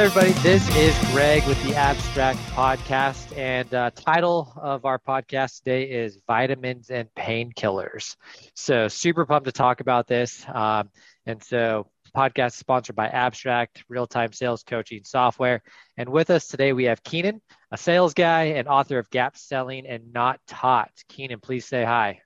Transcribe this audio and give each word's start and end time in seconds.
Hey 0.00 0.06
everybody, 0.06 0.32
this 0.40 0.66
is 0.76 0.96
Greg 1.12 1.46
with 1.46 1.62
the 1.62 1.72
Abstrakt 1.72 2.38
Podcast, 2.54 3.36
and 3.36 3.74
uh, 3.74 3.90
title 3.94 4.50
of 4.56 4.86
our 4.86 4.98
podcast 4.98 5.58
today 5.58 5.82
is 5.82 6.18
Vitamins 6.26 6.88
and 6.88 7.06
Painkillers. 7.14 8.16
So 8.54 8.88
super 8.88 9.26
pumped 9.26 9.44
to 9.44 9.52
talk 9.52 9.80
about 9.80 10.06
this. 10.06 10.42
Um, 10.48 10.88
and 11.26 11.44
so 11.44 11.90
podcast 12.16 12.52
sponsored 12.52 12.96
by 12.96 13.08
Abstrakt, 13.10 13.82
real-time 13.90 14.32
sales 14.32 14.62
coaching 14.62 15.04
software. 15.04 15.62
And 15.98 16.08
with 16.08 16.30
us 16.30 16.48
today, 16.48 16.72
we 16.72 16.84
have 16.84 17.02
Keenan, 17.02 17.42
a 17.70 17.76
sales 17.76 18.14
guy 18.14 18.44
and 18.44 18.68
author 18.68 18.98
of 18.98 19.10
Gap 19.10 19.36
Selling 19.36 19.86
and 19.86 20.14
Not 20.14 20.40
Taught. 20.46 20.92
Keenan, 21.10 21.40
please 21.40 21.66
say 21.66 21.84
hi. 21.84 22.22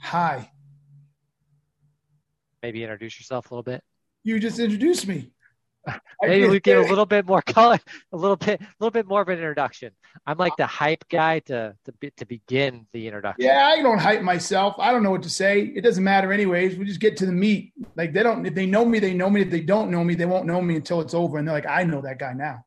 Hi. 0.00 0.50
Maybe 2.62 2.82
introduce 2.82 3.18
yourself 3.18 3.50
a 3.50 3.54
little 3.54 3.62
bit. 3.62 3.82
You 4.22 4.38
just 4.38 4.58
introduced 4.58 5.08
me. 5.08 5.32
Maybe 6.22 6.48
we 6.48 6.60
get 6.60 6.78
a 6.78 6.82
little 6.82 7.06
bit 7.06 7.26
more 7.26 7.42
color, 7.42 7.78
a 8.12 8.16
little 8.16 8.36
bit, 8.36 8.60
a 8.60 8.66
little 8.78 8.90
bit 8.90 9.06
more 9.06 9.22
of 9.22 9.28
an 9.28 9.38
introduction. 9.38 9.92
I'm 10.26 10.36
like 10.36 10.56
the 10.56 10.66
hype 10.66 11.04
guy 11.08 11.40
to 11.40 11.74
to 11.84 12.10
to 12.18 12.26
begin 12.26 12.86
the 12.92 13.06
introduction. 13.06 13.46
Yeah, 13.46 13.66
I 13.66 13.82
don't 13.82 13.98
hype 13.98 14.22
myself. 14.22 14.74
I 14.78 14.92
don't 14.92 15.02
know 15.02 15.10
what 15.10 15.22
to 15.22 15.30
say. 15.30 15.62
It 15.62 15.80
doesn't 15.82 16.04
matter 16.04 16.32
anyways. 16.32 16.76
We 16.76 16.84
just 16.84 17.00
get 17.00 17.16
to 17.18 17.26
the 17.26 17.32
meat. 17.32 17.72
Like 17.96 18.12
they 18.12 18.22
don't. 18.22 18.44
If 18.44 18.54
they 18.54 18.66
know 18.66 18.84
me, 18.84 18.98
they 18.98 19.14
know 19.14 19.30
me. 19.30 19.42
If 19.42 19.50
they 19.50 19.60
don't 19.60 19.90
know 19.90 20.04
me, 20.04 20.14
they 20.14 20.26
won't 20.26 20.46
know 20.46 20.60
me 20.60 20.76
until 20.76 21.00
it's 21.00 21.14
over. 21.14 21.38
And 21.38 21.48
they're 21.48 21.54
like, 21.54 21.66
I 21.66 21.84
know 21.84 22.00
that 22.02 22.18
guy 22.18 22.34
now. 22.34 22.64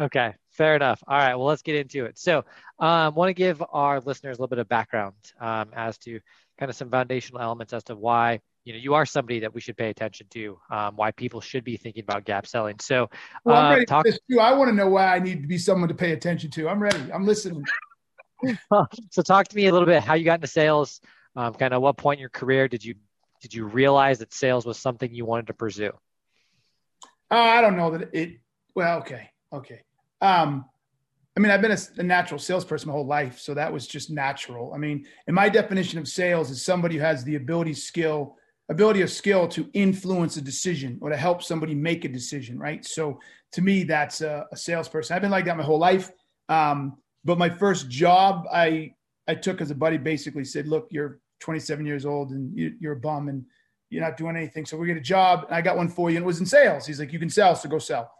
Okay, 0.00 0.34
fair 0.50 0.74
enough. 0.74 1.02
All 1.06 1.18
right, 1.18 1.34
well, 1.34 1.46
let's 1.46 1.62
get 1.62 1.76
into 1.76 2.06
it. 2.06 2.18
So, 2.18 2.44
um, 2.78 3.14
want 3.14 3.28
to 3.28 3.34
give 3.34 3.62
our 3.72 4.00
listeners 4.00 4.38
a 4.38 4.40
little 4.40 4.48
bit 4.48 4.58
of 4.58 4.68
background 4.68 5.14
um, 5.38 5.68
as 5.74 5.98
to 5.98 6.20
kind 6.62 6.70
of 6.70 6.76
some 6.76 6.90
foundational 6.90 7.42
elements 7.42 7.72
as 7.72 7.82
to 7.82 7.96
why 7.96 8.38
you 8.64 8.72
know 8.72 8.78
you 8.78 8.94
are 8.94 9.04
somebody 9.04 9.40
that 9.40 9.52
we 9.52 9.60
should 9.60 9.76
pay 9.76 9.90
attention 9.90 10.28
to 10.30 10.56
um, 10.70 10.94
why 10.94 11.10
people 11.10 11.40
should 11.40 11.64
be 11.64 11.76
thinking 11.76 12.04
about 12.04 12.24
gap 12.24 12.46
selling. 12.46 12.78
So 12.78 13.10
well, 13.44 13.56
I'm 13.56 13.64
uh, 13.64 13.70
ready 13.70 13.84
talk- 13.84 14.04
this 14.04 14.20
too. 14.30 14.38
i 14.38 14.52
want 14.52 14.68
to 14.68 14.76
know 14.76 14.86
why 14.86 15.16
i 15.16 15.18
need 15.18 15.42
to 15.42 15.48
be 15.48 15.58
someone 15.58 15.88
to 15.88 15.94
pay 15.96 16.12
attention 16.12 16.52
to. 16.52 16.68
I'm 16.68 16.80
ready. 16.80 17.12
I'm 17.12 17.26
listening. 17.26 17.64
So 19.10 19.22
talk 19.22 19.46
to 19.48 19.56
me 19.56 19.66
a 19.66 19.72
little 19.72 19.86
bit 19.86 20.02
how 20.02 20.14
you 20.14 20.24
got 20.24 20.34
into 20.34 20.48
sales. 20.48 21.00
Um, 21.36 21.54
kind 21.54 21.72
of 21.74 21.80
what 21.82 21.96
point 21.96 22.18
in 22.18 22.20
your 22.20 22.30
career 22.30 22.68
did 22.68 22.84
you 22.84 22.94
did 23.40 23.52
you 23.54 23.66
realize 23.66 24.20
that 24.20 24.32
sales 24.32 24.64
was 24.64 24.78
something 24.78 25.12
you 25.12 25.24
wanted 25.24 25.48
to 25.48 25.54
pursue? 25.54 25.92
Uh, 27.30 27.34
i 27.34 27.60
don't 27.60 27.76
know 27.76 27.90
that 27.90 28.08
it 28.12 28.38
well 28.76 28.98
okay 28.98 29.30
okay. 29.52 29.82
Um, 30.20 30.64
I 31.36 31.40
mean, 31.40 31.50
I've 31.50 31.62
been 31.62 31.72
a, 31.72 31.78
a, 31.98 32.02
natural 32.02 32.38
salesperson 32.38 32.88
my 32.88 32.92
whole 32.92 33.06
life, 33.06 33.38
so 33.38 33.54
that 33.54 33.72
was 33.72 33.86
just 33.86 34.10
natural. 34.10 34.72
I 34.74 34.78
mean, 34.78 35.06
and 35.26 35.34
my 35.34 35.48
definition 35.48 35.98
of 35.98 36.06
sales 36.06 36.50
is 36.50 36.64
somebody 36.64 36.96
who 36.96 37.00
has 37.00 37.24
the 37.24 37.36
ability, 37.36 37.72
skill, 37.74 38.36
ability 38.68 39.02
or 39.02 39.06
skill 39.06 39.48
to 39.48 39.68
influence 39.72 40.36
a 40.36 40.42
decision 40.42 40.98
or 41.00 41.08
to 41.08 41.16
help 41.16 41.42
somebody 41.42 41.74
make 41.74 42.04
a 42.04 42.08
decision, 42.08 42.58
right? 42.58 42.84
So 42.84 43.18
to 43.52 43.62
me, 43.62 43.84
that's 43.84 44.20
a, 44.20 44.46
a 44.52 44.56
salesperson. 44.56 45.16
I've 45.16 45.22
been 45.22 45.30
like 45.30 45.46
that 45.46 45.56
my 45.56 45.62
whole 45.62 45.78
life. 45.78 46.10
Um, 46.48 46.98
but 47.24 47.38
my 47.38 47.48
first 47.48 47.88
job 47.88 48.46
I 48.52 48.94
I 49.28 49.34
took 49.36 49.60
as 49.60 49.70
a 49.70 49.74
buddy 49.74 49.98
basically 49.98 50.44
said, 50.44 50.66
look, 50.66 50.88
you're 50.90 51.20
27 51.40 51.86
years 51.86 52.04
old 52.04 52.30
and 52.30 52.56
you, 52.58 52.74
you're 52.80 52.94
a 52.94 53.00
bum 53.00 53.28
and 53.28 53.44
you're 53.88 54.02
not 54.02 54.16
doing 54.16 54.36
anything. 54.36 54.66
So 54.66 54.76
we 54.76 54.88
get 54.88 54.96
a 54.96 55.00
job 55.00 55.44
and 55.46 55.54
I 55.54 55.60
got 55.60 55.76
one 55.76 55.88
for 55.88 56.10
you 56.10 56.16
and 56.16 56.24
it 56.24 56.26
was 56.26 56.40
in 56.40 56.46
sales. 56.46 56.86
He's 56.86 56.98
like, 56.98 57.12
you 57.12 57.18
can 57.18 57.30
sell, 57.30 57.54
so 57.54 57.68
go 57.68 57.78
sell. 57.78 58.10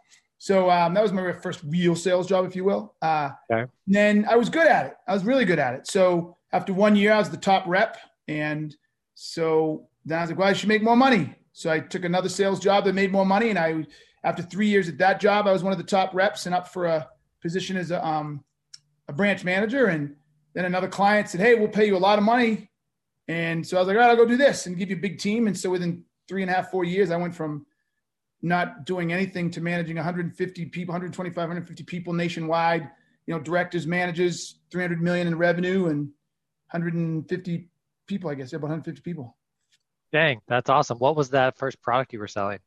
So 0.43 0.69
um, 0.69 0.93
that 0.93 1.01
was 1.01 1.13
my 1.13 1.31
first 1.31 1.61
real 1.63 1.95
sales 1.95 2.27
job, 2.27 2.43
if 2.45 2.53
you 2.53 2.65
will. 2.65 2.95
Uh, 3.01 3.29
okay. 3.49 3.71
Then 3.87 4.25
I 4.29 4.35
was 4.35 4.49
good 4.49 4.67
at 4.67 4.87
it. 4.87 4.95
I 5.07 5.13
was 5.13 5.23
really 5.23 5.45
good 5.45 5.57
at 5.57 5.73
it. 5.73 5.87
So 5.87 6.35
after 6.51 6.73
one 6.73 6.97
year, 6.97 7.13
I 7.13 7.17
was 7.17 7.29
the 7.29 7.37
top 7.37 7.63
rep. 7.65 7.95
And 8.27 8.75
so 9.15 9.87
then 10.03 10.17
I 10.17 10.21
was 10.23 10.31
like, 10.31 10.39
well, 10.39 10.49
I 10.49 10.51
should 10.51 10.67
make 10.67 10.83
more 10.83 10.97
money. 10.97 11.33
So 11.53 11.71
I 11.71 11.79
took 11.79 12.03
another 12.03 12.27
sales 12.27 12.59
job 12.59 12.83
that 12.83 12.93
made 12.93 13.09
more 13.09 13.25
money. 13.25 13.51
And 13.51 13.57
I, 13.57 13.85
after 14.25 14.43
three 14.43 14.67
years 14.67 14.89
at 14.89 14.97
that 14.97 15.21
job, 15.21 15.47
I 15.47 15.53
was 15.53 15.63
one 15.63 15.71
of 15.71 15.77
the 15.77 15.85
top 15.85 16.13
reps 16.13 16.45
and 16.45 16.53
up 16.53 16.67
for 16.67 16.87
a 16.87 17.07
position 17.41 17.77
as 17.77 17.91
a, 17.91 18.05
um, 18.05 18.43
a 19.07 19.13
branch 19.13 19.45
manager. 19.45 19.85
And 19.85 20.13
then 20.55 20.65
another 20.65 20.89
client 20.89 21.29
said, 21.29 21.39
hey, 21.39 21.55
we'll 21.55 21.69
pay 21.69 21.85
you 21.85 21.95
a 21.95 21.97
lot 21.97 22.19
of 22.19 22.25
money. 22.25 22.69
And 23.29 23.65
so 23.65 23.77
I 23.77 23.79
was 23.79 23.87
like, 23.87 23.95
all 23.95 24.01
right, 24.01 24.09
I'll 24.09 24.17
go 24.17 24.25
do 24.25 24.35
this 24.35 24.65
and 24.65 24.77
give 24.77 24.89
you 24.89 24.97
a 24.97 24.99
big 24.99 25.19
team. 25.19 25.47
And 25.47 25.57
so 25.57 25.69
within 25.69 26.03
three 26.27 26.41
and 26.41 26.51
a 26.51 26.53
half, 26.53 26.69
four 26.69 26.83
years, 26.83 27.11
I 27.11 27.15
went 27.15 27.33
from 27.33 27.65
not 28.43 28.85
doing 28.85 29.13
anything 29.13 29.49
to 29.51 29.61
managing 29.61 29.95
150 29.95 30.65
people, 30.65 30.91
125, 30.91 31.35
150 31.35 31.83
people 31.83 32.13
nationwide, 32.13 32.89
you 33.25 33.33
know, 33.33 33.39
directors, 33.39 33.87
managers, 33.87 34.59
300 34.69 35.01
million 35.01 35.27
in 35.27 35.37
revenue 35.37 35.87
and 35.87 36.09
150 36.71 37.69
people, 38.05 38.29
I 38.29 38.35
guess, 38.35 38.51
about 38.51 38.63
150 38.63 39.01
people. 39.01 39.37
Dang, 40.11 40.41
that's 40.47 40.69
awesome. 40.69 40.99
What 40.99 41.15
was 41.15 41.29
that 41.29 41.57
first 41.57 41.81
product 41.81 42.13
you 42.13 42.19
were 42.19 42.27
selling? 42.27 42.59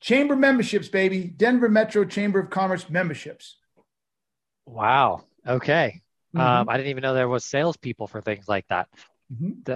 Chamber 0.00 0.34
memberships, 0.34 0.88
baby. 0.88 1.24
Denver 1.24 1.68
Metro 1.68 2.04
Chamber 2.04 2.40
of 2.40 2.50
Commerce 2.50 2.90
memberships. 2.90 3.56
Wow. 4.66 5.24
Okay. 5.46 6.02
Mm-hmm. 6.34 6.40
Um, 6.40 6.68
I 6.68 6.76
didn't 6.76 6.90
even 6.90 7.02
know 7.02 7.14
there 7.14 7.28
was 7.28 7.44
salespeople 7.44 8.08
for 8.08 8.20
things 8.20 8.48
like 8.48 8.66
that. 8.68 8.88
Mm-hmm. 9.32 9.72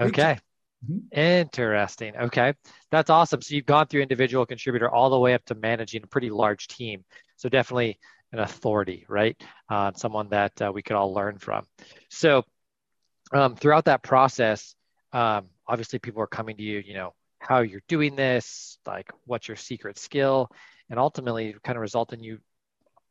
okay. 0.00 0.38
Mm-hmm. 0.84 1.18
Interesting. 1.18 2.16
Okay. 2.16 2.54
That's 2.90 3.10
awesome. 3.10 3.42
So 3.42 3.54
you've 3.54 3.66
gone 3.66 3.86
through 3.86 4.02
individual 4.02 4.46
contributor 4.46 4.90
all 4.90 5.10
the 5.10 5.18
way 5.18 5.34
up 5.34 5.44
to 5.46 5.54
managing 5.54 6.04
a 6.04 6.06
pretty 6.06 6.30
large 6.30 6.68
team. 6.68 7.04
So 7.36 7.48
definitely 7.48 7.98
an 8.32 8.38
authority, 8.40 9.04
right? 9.08 9.40
Uh, 9.68 9.92
someone 9.96 10.28
that 10.30 10.60
uh, 10.62 10.70
we 10.72 10.82
could 10.82 10.96
all 10.96 11.12
learn 11.12 11.38
from. 11.38 11.64
So 12.10 12.44
um, 13.32 13.56
throughout 13.56 13.86
that 13.86 14.02
process, 14.02 14.74
um, 15.12 15.46
obviously 15.66 15.98
people 15.98 16.22
are 16.22 16.28
coming 16.28 16.56
to 16.56 16.62
you, 16.62 16.78
you 16.78 16.94
know, 16.94 17.14
how 17.40 17.60
you're 17.60 17.82
doing 17.88 18.16
this, 18.16 18.78
like 18.86 19.10
what's 19.24 19.48
your 19.48 19.56
secret 19.56 19.98
skill, 19.98 20.50
and 20.90 20.98
ultimately 20.98 21.54
kind 21.64 21.76
of 21.76 21.82
result 21.82 22.12
in 22.12 22.22
you 22.22 22.38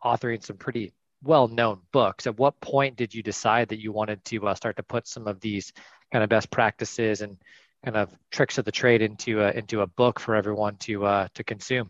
authoring 0.03 0.43
some 0.43 0.57
pretty 0.57 0.93
well-known 1.23 1.79
books. 1.91 2.27
At 2.27 2.37
what 2.37 2.59
point 2.61 2.95
did 2.95 3.13
you 3.13 3.23
decide 3.23 3.69
that 3.69 3.79
you 3.79 3.91
wanted 3.91 4.23
to 4.25 4.47
uh, 4.47 4.55
start 4.55 4.77
to 4.77 4.83
put 4.83 5.07
some 5.07 5.27
of 5.27 5.39
these 5.39 5.73
kind 6.11 6.23
of 6.23 6.29
best 6.29 6.49
practices 6.49 7.21
and 7.21 7.37
kind 7.83 7.97
of 7.97 8.09
tricks 8.31 8.57
of 8.57 8.65
the 8.65 8.71
trade 8.71 9.01
into 9.01 9.41
a, 9.41 9.51
into 9.51 9.81
a 9.81 9.87
book 9.87 10.19
for 10.19 10.35
everyone 10.35 10.77
to 10.77 11.05
uh, 11.05 11.27
to 11.35 11.43
consume? 11.43 11.89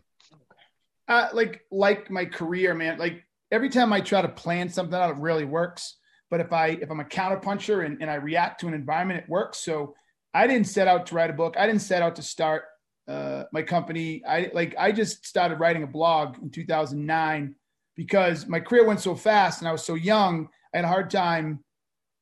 Uh, 1.06 1.28
like 1.32 1.62
like 1.70 2.10
my 2.10 2.24
career, 2.24 2.74
man. 2.74 2.98
Like 2.98 3.24
every 3.50 3.70
time 3.70 3.92
I 3.92 4.00
try 4.00 4.22
to 4.22 4.28
plan 4.28 4.68
something 4.68 4.94
out, 4.94 5.10
it 5.10 5.16
really 5.16 5.44
works. 5.44 5.96
But 6.30 6.40
if 6.40 6.52
I 6.52 6.68
if 6.68 6.90
I'm 6.90 7.00
a 7.00 7.04
counterpuncher 7.04 7.84
and, 7.84 8.02
and 8.02 8.10
I 8.10 8.16
react 8.16 8.60
to 8.60 8.68
an 8.68 8.74
environment, 8.74 9.20
it 9.20 9.28
works. 9.28 9.58
So 9.58 9.94
I 10.34 10.46
didn't 10.46 10.66
set 10.66 10.88
out 10.88 11.06
to 11.06 11.14
write 11.14 11.30
a 11.30 11.34
book. 11.34 11.56
I 11.58 11.66
didn't 11.66 11.82
set 11.82 12.02
out 12.02 12.16
to 12.16 12.22
start 12.22 12.64
uh, 13.08 13.44
my 13.52 13.62
company. 13.62 14.22
I 14.26 14.50
like 14.52 14.74
I 14.78 14.92
just 14.92 15.26
started 15.26 15.58
writing 15.58 15.82
a 15.82 15.86
blog 15.86 16.36
in 16.38 16.50
2009 16.50 17.54
because 17.98 18.46
my 18.46 18.60
career 18.60 18.86
went 18.86 19.00
so 19.00 19.16
fast 19.16 19.60
and 19.60 19.68
I 19.68 19.72
was 19.72 19.84
so 19.84 19.96
young. 19.96 20.48
I 20.72 20.78
had 20.78 20.84
a 20.84 20.88
hard 20.88 21.10
time 21.10 21.64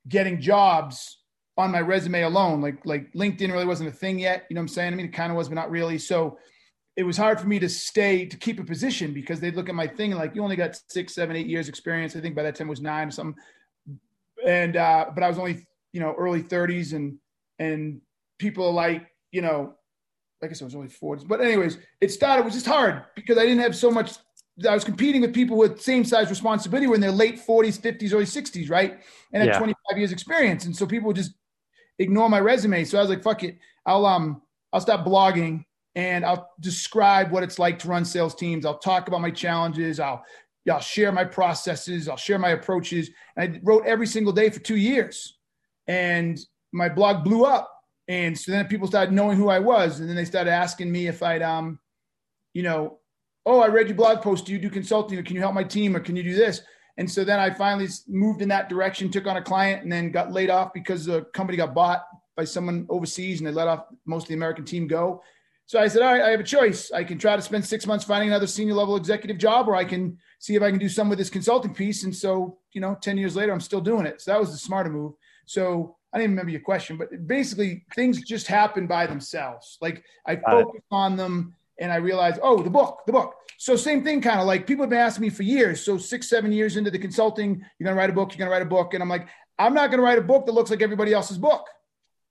getting 0.08 0.40
jobs 0.40 1.18
on 1.58 1.70
my 1.70 1.80
resume 1.80 2.22
alone. 2.22 2.62
Like 2.62 2.84
like 2.86 3.12
LinkedIn 3.12 3.52
really 3.52 3.66
wasn't 3.66 3.90
a 3.90 3.92
thing 3.92 4.18
yet. 4.18 4.46
You 4.48 4.54
know 4.54 4.60
what 4.60 4.64
I'm 4.64 4.68
saying? 4.68 4.92
I 4.94 4.96
mean, 4.96 5.06
it 5.06 5.12
kind 5.12 5.30
of 5.30 5.36
was, 5.36 5.50
but 5.50 5.54
not 5.54 5.70
really. 5.70 5.98
So 5.98 6.38
it 6.96 7.02
was 7.02 7.18
hard 7.18 7.38
for 7.38 7.46
me 7.46 7.58
to 7.58 7.68
stay 7.68 8.24
to 8.24 8.38
keep 8.38 8.58
a 8.58 8.64
position 8.64 9.12
because 9.12 9.38
they'd 9.38 9.54
look 9.54 9.68
at 9.68 9.74
my 9.74 9.86
thing 9.86 10.12
and 10.12 10.18
like 10.18 10.34
you 10.34 10.42
only 10.42 10.56
got 10.56 10.80
six, 10.88 11.14
seven, 11.14 11.36
eight 11.36 11.46
years 11.46 11.68
experience. 11.68 12.16
I 12.16 12.20
think 12.20 12.34
by 12.34 12.42
that 12.44 12.54
time 12.54 12.68
it 12.68 12.70
was 12.70 12.80
nine 12.80 13.08
or 13.08 13.10
something. 13.10 13.40
And 14.46 14.78
uh, 14.78 15.10
but 15.14 15.22
I 15.22 15.28
was 15.28 15.38
only 15.38 15.66
you 15.92 16.00
know 16.00 16.14
early 16.16 16.42
30s 16.42 16.94
and 16.94 17.18
and 17.58 18.00
people 18.38 18.72
like, 18.72 19.06
you 19.30 19.42
know, 19.42 19.74
I 20.42 20.46
guess 20.46 20.62
I 20.62 20.64
was 20.64 20.74
only 20.74 20.88
40s. 20.88 21.28
But 21.28 21.42
anyways, 21.42 21.78
it 22.00 22.12
started, 22.12 22.42
it 22.42 22.44
was 22.44 22.54
just 22.54 22.66
hard 22.66 23.02
because 23.14 23.36
I 23.36 23.42
didn't 23.42 23.62
have 23.62 23.76
so 23.76 23.90
much. 23.90 24.14
I 24.68 24.74
was 24.74 24.84
competing 24.84 25.20
with 25.20 25.34
people 25.34 25.56
with 25.56 25.80
same 25.80 26.04
size 26.04 26.30
responsibility 26.30 26.86
when 26.86 27.00
they're 27.00 27.10
late 27.10 27.36
40s, 27.36 27.78
50s, 27.78 28.14
early 28.14 28.24
60s, 28.24 28.70
right? 28.70 28.98
And 29.32 29.42
had 29.42 29.52
yeah. 29.52 29.58
25 29.58 29.98
years 29.98 30.12
experience. 30.12 30.64
And 30.64 30.74
so 30.74 30.86
people 30.86 31.08
would 31.08 31.16
just 31.16 31.34
ignore 31.98 32.28
my 32.30 32.40
resume. 32.40 32.84
So 32.84 32.98
I 32.98 33.02
was 33.02 33.10
like, 33.10 33.22
fuck 33.22 33.42
it. 33.44 33.58
I'll 33.84 34.06
um 34.06 34.42
I'll 34.72 34.80
stop 34.80 35.04
blogging 35.04 35.64
and 35.94 36.24
I'll 36.24 36.50
describe 36.60 37.30
what 37.30 37.42
it's 37.42 37.58
like 37.58 37.78
to 37.80 37.88
run 37.88 38.04
sales 38.04 38.34
teams. 38.34 38.64
I'll 38.64 38.78
talk 38.78 39.08
about 39.08 39.20
my 39.20 39.30
challenges. 39.30 40.00
I'll 40.00 40.24
I'll 40.70 40.80
share 40.80 41.12
my 41.12 41.24
processes. 41.24 42.08
I'll 42.08 42.16
share 42.16 42.38
my 42.38 42.50
approaches. 42.50 43.10
And 43.36 43.56
I 43.56 43.60
wrote 43.62 43.84
every 43.86 44.06
single 44.06 44.32
day 44.32 44.50
for 44.50 44.60
two 44.60 44.76
years. 44.76 45.38
And 45.86 46.38
my 46.72 46.88
blog 46.88 47.24
blew 47.24 47.44
up 47.44 47.70
and 48.08 48.38
so 48.38 48.52
then 48.52 48.66
people 48.66 48.86
started 48.86 49.12
knowing 49.12 49.36
who 49.36 49.48
I 49.48 49.58
was, 49.58 50.00
and 50.00 50.08
then 50.08 50.16
they 50.16 50.24
started 50.24 50.50
asking 50.50 50.90
me 50.92 51.08
if 51.08 51.22
I'd, 51.22 51.42
um, 51.42 51.80
you 52.54 52.62
know, 52.62 52.98
oh, 53.46 53.60
I 53.60 53.68
read 53.68 53.86
your 53.86 53.96
blog 53.96 54.20
post. 54.20 54.44
Do 54.44 54.52
you 54.52 54.58
do 54.58 54.68
consulting, 54.68 55.18
or 55.18 55.22
can 55.22 55.36
you 55.36 55.40
help 55.40 55.54
my 55.54 55.64
team, 55.64 55.96
or 55.96 56.00
can 56.00 56.16
you 56.16 56.22
do 56.22 56.34
this? 56.34 56.60
And 56.98 57.10
so 57.10 57.24
then 57.24 57.38
I 57.38 57.50
finally 57.50 57.88
moved 58.08 58.42
in 58.42 58.48
that 58.48 58.68
direction, 58.68 59.10
took 59.10 59.26
on 59.26 59.36
a 59.36 59.42
client, 59.42 59.82
and 59.82 59.92
then 59.92 60.10
got 60.10 60.32
laid 60.32 60.50
off 60.50 60.72
because 60.74 61.06
the 61.06 61.22
company 61.32 61.56
got 61.56 61.74
bought 61.74 62.04
by 62.36 62.44
someone 62.44 62.86
overseas, 62.90 63.40
and 63.40 63.46
they 63.46 63.52
let 63.52 63.68
off 63.68 63.86
most 64.04 64.24
of 64.24 64.28
the 64.28 64.34
American 64.34 64.64
team 64.64 64.86
go. 64.86 65.22
So 65.66 65.80
I 65.80 65.88
said, 65.88 66.02
all 66.02 66.12
right, 66.12 66.22
I 66.22 66.30
have 66.30 66.40
a 66.40 66.44
choice. 66.44 66.92
I 66.92 67.02
can 67.02 67.18
try 67.18 67.34
to 67.34 67.42
spend 67.42 67.64
six 67.64 67.86
months 67.86 68.04
finding 68.04 68.28
another 68.28 68.46
senior 68.46 68.74
level 68.74 68.96
executive 68.96 69.38
job, 69.38 69.68
or 69.68 69.74
I 69.74 69.84
can 69.84 70.18
see 70.38 70.54
if 70.54 70.62
I 70.62 70.70
can 70.70 70.78
do 70.78 70.88
some 70.88 71.08
with 71.08 71.18
this 71.18 71.30
consulting 71.30 71.74
piece. 71.74 72.04
And 72.04 72.14
so, 72.14 72.58
you 72.72 72.80
know, 72.80 72.96
10 73.00 73.18
years 73.18 73.34
later, 73.34 73.52
I'm 73.52 73.60
still 73.60 73.80
doing 73.80 74.06
it. 74.06 74.20
So 74.20 74.30
that 74.30 74.40
was 74.40 74.52
the 74.52 74.58
smarter 74.58 74.90
move. 74.90 75.14
So 75.44 75.96
I 76.12 76.18
didn't 76.18 76.32
remember 76.32 76.52
your 76.52 76.60
question, 76.60 76.96
but 76.96 77.26
basically 77.26 77.84
things 77.94 78.22
just 78.22 78.46
happen 78.46 78.86
by 78.86 79.06
themselves. 79.06 79.76
Like 79.80 80.04
I 80.24 80.36
focus 80.36 80.82
on 80.90 81.16
them 81.16 81.54
and 81.78 81.92
I 81.92 81.96
realized, 81.96 82.40
oh, 82.42 82.62
the 82.62 82.70
book, 82.70 83.02
the 83.06 83.12
book. 83.12 83.34
So 83.58 83.76
same 83.76 84.04
thing, 84.04 84.20
kind 84.20 84.40
of 84.40 84.46
like 84.46 84.66
people 84.66 84.82
have 84.82 84.90
been 84.90 84.98
asking 84.98 85.22
me 85.22 85.30
for 85.30 85.42
years. 85.42 85.84
So 85.84 85.98
six, 85.98 86.28
seven 86.28 86.52
years 86.52 86.76
into 86.76 86.90
the 86.90 86.98
consulting, 86.98 87.64
you're 87.78 87.86
gonna 87.86 87.96
write 87.96 88.10
a 88.10 88.12
book. 88.12 88.32
You're 88.32 88.38
gonna 88.38 88.50
write 88.50 88.62
a 88.62 88.66
book, 88.66 88.94
and 88.94 89.02
I'm 89.02 89.08
like, 89.08 89.28
I'm 89.58 89.74
not 89.74 89.90
gonna 89.90 90.02
write 90.02 90.18
a 90.18 90.22
book 90.22 90.46
that 90.46 90.52
looks 90.52 90.70
like 90.70 90.82
everybody 90.82 91.12
else's 91.12 91.38
book. 91.38 91.66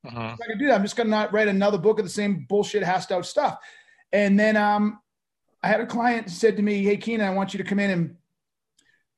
Uh-huh. 0.06 0.20
I'm 0.20 0.30
not 0.30 0.40
gonna 0.40 0.60
do 0.60 0.68
that. 0.68 0.76
I'm 0.76 0.84
just 0.84 0.96
gonna 0.96 1.10
not 1.10 1.34
write 1.34 1.48
another 1.48 1.78
book 1.78 2.00
of 2.00 2.06
the 2.06 2.12
same 2.12 2.46
bullshit, 2.48 2.84
hashed 2.84 3.12
out 3.12 3.26
stuff. 3.26 3.60
And 4.12 4.40
then 4.40 4.56
um, 4.56 5.00
I 5.64 5.68
had 5.68 5.82
a 5.82 5.86
client 5.86 6.30
said 6.30 6.58
to 6.58 6.64
me, 6.64 6.84
"Hey, 6.84 6.98
Keenan, 6.98 7.28
I 7.28 7.34
want 7.34 7.54
you 7.54 7.58
to 7.58 7.64
come 7.64 7.80
in 7.80 7.90
and 7.90 8.16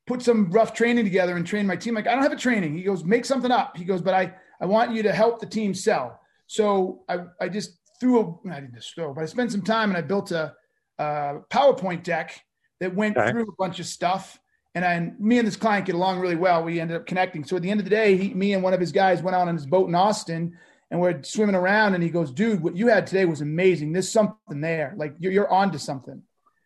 put 0.05 0.21
some 0.21 0.49
rough 0.51 0.73
training 0.73 1.03
together 1.03 1.35
and 1.35 1.45
train 1.45 1.67
my 1.67 1.75
team." 1.75 1.93
Like, 1.93 2.07
I 2.07 2.13
don't 2.13 2.23
have 2.23 2.31
a 2.31 2.37
training. 2.37 2.75
He 2.75 2.83
goes, 2.83 3.03
"Make 3.03 3.25
something 3.25 3.51
up." 3.51 3.75
He 3.75 3.83
goes, 3.83 4.01
"But 4.01 4.13
I 4.13 4.33
I 4.61 4.65
want 4.65 4.93
you 4.93 5.03
to 5.03 5.13
help 5.13 5.39
the 5.39 5.45
team 5.45 5.73
sell." 5.73 6.19
So 6.47 7.03
I 7.09 7.19
I 7.41 7.49
just 7.49 7.77
threw 7.99 8.19
a 8.19 8.49
I 8.49 8.61
didn't 8.61 8.81
throw, 8.83 9.13
but 9.13 9.23
I 9.23 9.25
spent 9.25 9.51
some 9.51 9.61
time 9.61 9.89
and 9.89 9.97
I 9.97 10.01
built 10.01 10.31
a, 10.31 10.53
a 10.99 11.39
PowerPoint 11.49 12.03
deck 12.03 12.43
that 12.79 12.95
went 12.95 13.17
okay. 13.17 13.31
through 13.31 13.43
a 13.43 13.55
bunch 13.57 13.79
of 13.79 13.85
stuff. 13.85 14.39
And 14.75 14.85
I, 14.85 15.11
me 15.19 15.39
and 15.39 15.47
this 15.47 15.55
client 15.55 15.87
get 15.87 15.95
along 15.95 16.19
really 16.19 16.35
well. 16.35 16.63
We 16.63 16.79
ended 16.79 16.97
up 16.97 17.07
connecting. 17.07 17.43
So 17.43 17.55
at 17.55 17.63
the 17.63 17.71
end 17.71 17.79
of 17.79 17.85
the 17.85 17.89
day, 17.89 18.15
he, 18.15 18.33
me 18.33 18.53
and 18.53 18.61
one 18.61 18.73
of 18.73 18.79
his 18.79 18.91
guys 18.91 19.23
went 19.23 19.35
out 19.35 19.47
on 19.47 19.55
his 19.55 19.65
boat 19.65 19.89
in 19.89 19.95
Austin 19.95 20.55
and 20.91 20.99
we're 20.99 21.23
swimming 21.23 21.55
around 21.55 21.95
and 21.95 22.03
he 22.03 22.09
goes, 22.09 22.31
dude, 22.31 22.61
what 22.61 22.75
you 22.75 22.87
had 22.87 23.07
today 23.07 23.25
was 23.25 23.41
amazing. 23.41 23.91
There's 23.91 24.11
something 24.11 24.61
there. 24.61 24.93
Like 24.95 25.15
you're, 25.17 25.31
you're 25.31 25.51
on 25.51 25.71
to 25.71 25.79
something. 25.79 26.21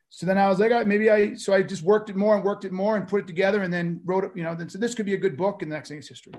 So 0.10 0.26
then 0.26 0.38
I 0.38 0.50
was 0.50 0.60
like, 0.60 0.86
maybe 0.86 1.10
I, 1.10 1.36
so 1.36 1.54
I 1.54 1.64
just 1.64 1.84
worked 1.84 2.10
it 2.10 2.18
more 2.18 2.36
and 2.36 2.44
worked 2.44 2.66
it 2.66 2.74
more 2.74 2.98
and 2.98 3.08
put 3.08 3.22
it 3.22 3.28
together 3.28 3.64
and 3.64 3.74
then 3.74 4.02
wrote 4.04 4.26
it, 4.26 4.32
you 4.36 4.44
know, 4.44 4.56
then 4.56 4.70
so 4.70 4.78
this 4.78 4.94
could 4.94 5.06
be 5.06 5.14
a 5.14 5.18
good 5.18 5.38
book 5.38 5.62
and 5.62 5.72
the 5.72 5.76
next 5.76 5.88
thing 5.88 6.00
is 6.00 6.10
history. 6.10 6.34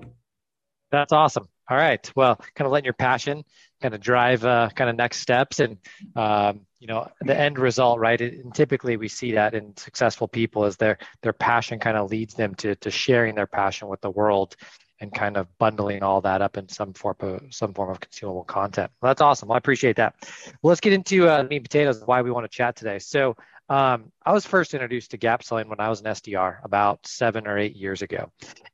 That's 0.90 1.12
awesome. 1.12 1.48
All 1.70 1.76
right. 1.78 2.12
Well, 2.14 2.36
kind 2.54 2.66
of 2.66 2.70
letting 2.70 2.84
your 2.84 2.92
passion 2.92 3.44
kind 3.82 3.94
of 3.94 4.00
drive 4.00 4.44
uh, 4.44 4.68
kind 4.74 4.88
of 4.88 4.96
next 4.96 5.18
steps 5.18 5.60
and, 5.60 5.76
um, 6.16 6.60
you 6.78 6.86
know, 6.86 7.08
the 7.20 7.38
end 7.38 7.58
result, 7.58 7.98
right? 7.98 8.20
And 8.20 8.54
typically 8.54 8.96
we 8.96 9.08
see 9.08 9.32
that 9.32 9.54
in 9.54 9.76
successful 9.76 10.28
people 10.28 10.64
is 10.64 10.76
their, 10.76 10.98
their 11.22 11.32
passion 11.32 11.78
kind 11.78 11.96
of 11.96 12.10
leads 12.10 12.34
them 12.34 12.54
to, 12.56 12.74
to 12.76 12.90
sharing 12.90 13.34
their 13.34 13.46
passion 13.46 13.88
with 13.88 14.00
the 14.00 14.10
world 14.10 14.56
and 15.02 15.12
kind 15.12 15.36
of 15.36 15.46
bundling 15.58 16.02
all 16.04 16.20
that 16.20 16.40
up 16.40 16.56
in 16.56 16.68
some 16.68 16.92
form 16.94 17.16
of 17.20 17.42
some 17.50 17.74
form 17.74 17.90
of 17.90 17.98
consumable 17.98 18.44
content. 18.44 18.90
Well, 19.00 19.10
that's 19.10 19.20
awesome. 19.20 19.48
Well, 19.48 19.56
I 19.56 19.58
appreciate 19.58 19.96
that. 19.96 20.14
Well, 20.62 20.70
let's 20.70 20.80
get 20.80 20.92
into 20.92 21.28
uh, 21.28 21.42
meat 21.42 21.56
and 21.56 21.64
potatoes. 21.64 22.00
Why 22.04 22.22
we 22.22 22.30
want 22.30 22.44
to 22.44 22.56
chat 22.56 22.76
today. 22.76 23.00
So, 23.00 23.36
um, 23.68 24.12
I 24.24 24.32
was 24.32 24.46
first 24.46 24.74
introduced 24.74 25.10
to 25.10 25.16
gap 25.16 25.42
selling 25.42 25.68
when 25.68 25.80
I 25.80 25.88
was 25.88 26.00
an 26.00 26.06
SDR 26.06 26.58
about 26.64 27.06
seven 27.06 27.46
or 27.46 27.58
eight 27.58 27.74
years 27.74 28.02
ago, 28.02 28.30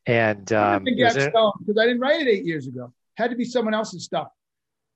and 0.07 0.53
um, 0.53 0.85
because 0.85 1.17
I 1.17 1.87
didn't 1.87 2.01
write 2.01 2.21
it 2.21 2.29
eight 2.29 2.45
years 2.45 2.67
ago. 2.67 2.93
Had 3.17 3.31
to 3.31 3.37
be 3.37 3.45
someone 3.45 3.75
else's 3.75 4.05
stuff. 4.05 4.29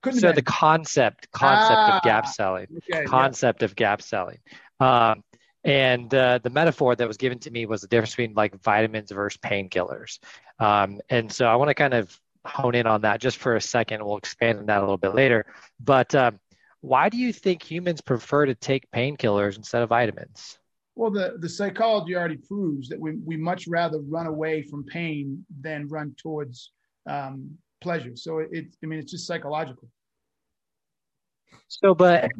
Couldn't 0.02 0.20
so 0.20 0.32
the 0.32 0.42
concept 0.42 1.30
concept 1.30 1.78
ah, 1.78 1.96
of 1.96 2.02
gap 2.02 2.26
selling, 2.26 2.66
okay, 2.90 3.04
concept 3.04 3.62
yeah. 3.62 3.66
of 3.66 3.76
gap 3.76 4.02
selling. 4.02 4.38
Um, 4.80 5.22
and 5.64 6.12
uh, 6.12 6.40
the 6.42 6.50
metaphor 6.50 6.96
that 6.96 7.06
was 7.06 7.16
given 7.16 7.38
to 7.40 7.50
me 7.50 7.66
was 7.66 7.82
the 7.82 7.86
difference 7.86 8.10
between 8.10 8.34
like 8.34 8.60
vitamins 8.62 9.12
versus 9.12 9.38
painkillers. 9.38 10.18
Um, 10.58 11.00
and 11.08 11.30
so 11.30 11.46
I 11.46 11.54
want 11.54 11.68
to 11.68 11.74
kind 11.74 11.94
of 11.94 12.18
hone 12.44 12.74
in 12.74 12.86
on 12.86 13.02
that 13.02 13.20
just 13.20 13.38
for 13.38 13.54
a 13.54 13.60
second. 13.60 14.04
We'll 14.04 14.16
expand 14.16 14.58
on 14.58 14.66
that 14.66 14.78
a 14.78 14.80
little 14.80 14.96
bit 14.96 15.14
later. 15.14 15.46
But 15.78 16.14
um, 16.14 16.40
why 16.80 17.08
do 17.08 17.16
you 17.16 17.32
think 17.32 17.62
humans 17.62 18.00
prefer 18.00 18.46
to 18.46 18.56
take 18.56 18.90
painkillers 18.90 19.56
instead 19.56 19.82
of 19.82 19.88
vitamins? 19.88 20.58
Well, 20.96 21.10
the, 21.10 21.36
the 21.38 21.48
psychology 21.48 22.16
already 22.16 22.36
proves 22.36 22.88
that 22.88 23.00
we, 23.00 23.12
we 23.24 23.36
much 23.36 23.66
rather 23.66 24.00
run 24.00 24.26
away 24.26 24.62
from 24.62 24.84
pain 24.84 25.46
than 25.60 25.88
run 25.88 26.14
towards 26.18 26.72
um, 27.08 27.56
pleasure. 27.82 28.12
So 28.14 28.38
it, 28.38 28.48
it, 28.52 28.66
I 28.82 28.86
mean, 28.86 28.98
it's 28.98 29.10
just 29.10 29.26
psychological. 29.26 29.88
So, 31.68 31.94
but 31.94 32.30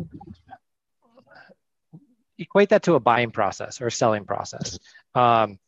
equate 2.38 2.70
that 2.70 2.82
to 2.84 2.94
a 2.94 3.00
buying 3.00 3.30
process 3.30 3.80
or 3.80 3.86
a 3.86 3.92
selling 3.92 4.24
process. 4.24 4.78
Um, 5.14 5.58